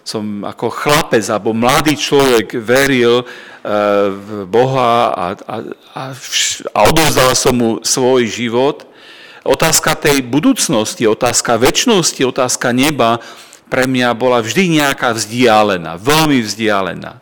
som 0.05 0.45
ako 0.45 0.69
chlapec 0.69 1.25
alebo 1.29 1.53
mladý 1.53 1.97
človek 1.97 2.57
veril 2.61 3.21
e, 3.21 3.25
v 4.09 4.45
Boha 4.45 5.13
a, 5.13 5.25
a, 5.33 5.55
a, 5.97 6.03
a 6.73 6.79
odovzdal 6.89 7.33
som 7.33 7.53
mu 7.57 7.71
svoj 7.81 8.29
život, 8.29 8.88
otázka 9.43 9.95
tej 9.95 10.23
budúcnosti, 10.25 11.07
otázka 11.07 11.59
väčšnosti, 11.59 12.21
otázka 12.25 12.75
neba 12.75 13.23
pre 13.69 13.85
mňa 13.85 14.17
bola 14.17 14.41
vždy 14.41 14.81
nejaká 14.81 15.13
vzdialená, 15.13 15.95
veľmi 16.01 16.41
vzdialená. 16.41 17.21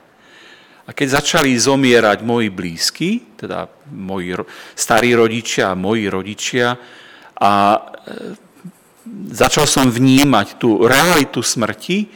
A 0.87 0.89
keď 0.95 1.19
začali 1.19 1.51
zomierať 1.51 2.23
moji 2.23 2.47
blízky, 2.47 3.09
teda 3.35 3.67
moji 3.91 4.39
starí 4.71 5.11
rodičia 5.11 5.75
a 5.75 5.79
moji 5.79 6.07
rodičia, 6.07 6.79
a 7.37 7.51
e, 7.75 7.79
začal 9.35 9.67
som 9.67 9.91
vnímať 9.91 10.55
tú 10.55 10.87
realitu 10.87 11.43
smrti 11.43 12.07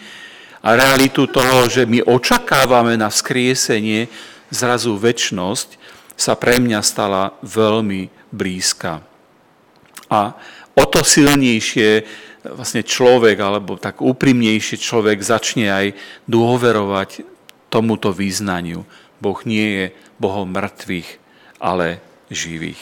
a 0.63 0.73
realitu 0.73 1.27
toho, 1.27 1.67
že 1.67 1.83
my 1.83 1.99
očakávame 2.07 2.95
na 2.95 3.11
vzkriesenie, 3.11 4.07
zrazu 4.51 4.95
väčnosť 4.95 5.79
sa 6.15 6.39
pre 6.39 6.59
mňa 6.59 6.79
stala 6.79 7.35
veľmi 7.43 8.07
blízka. 8.31 9.03
A 10.12 10.36
o 10.76 10.84
to 10.86 11.02
silnejšie 11.02 12.06
vlastne 12.43 12.84
človek, 12.84 13.38
alebo 13.39 13.78
tak 13.80 14.04
úprimnejšie 14.04 14.78
človek 14.78 15.24
začne 15.24 15.71
aj 15.71 15.88
dôverovať 16.28 17.24
tomuto 17.71 18.12
význaniu. 18.12 18.84
Boh 19.21 19.39
nie 19.47 19.67
je 19.78 19.86
Bohom 20.19 20.50
mŕtvych, 20.50 21.10
ale 21.62 22.02
živých. 22.28 22.80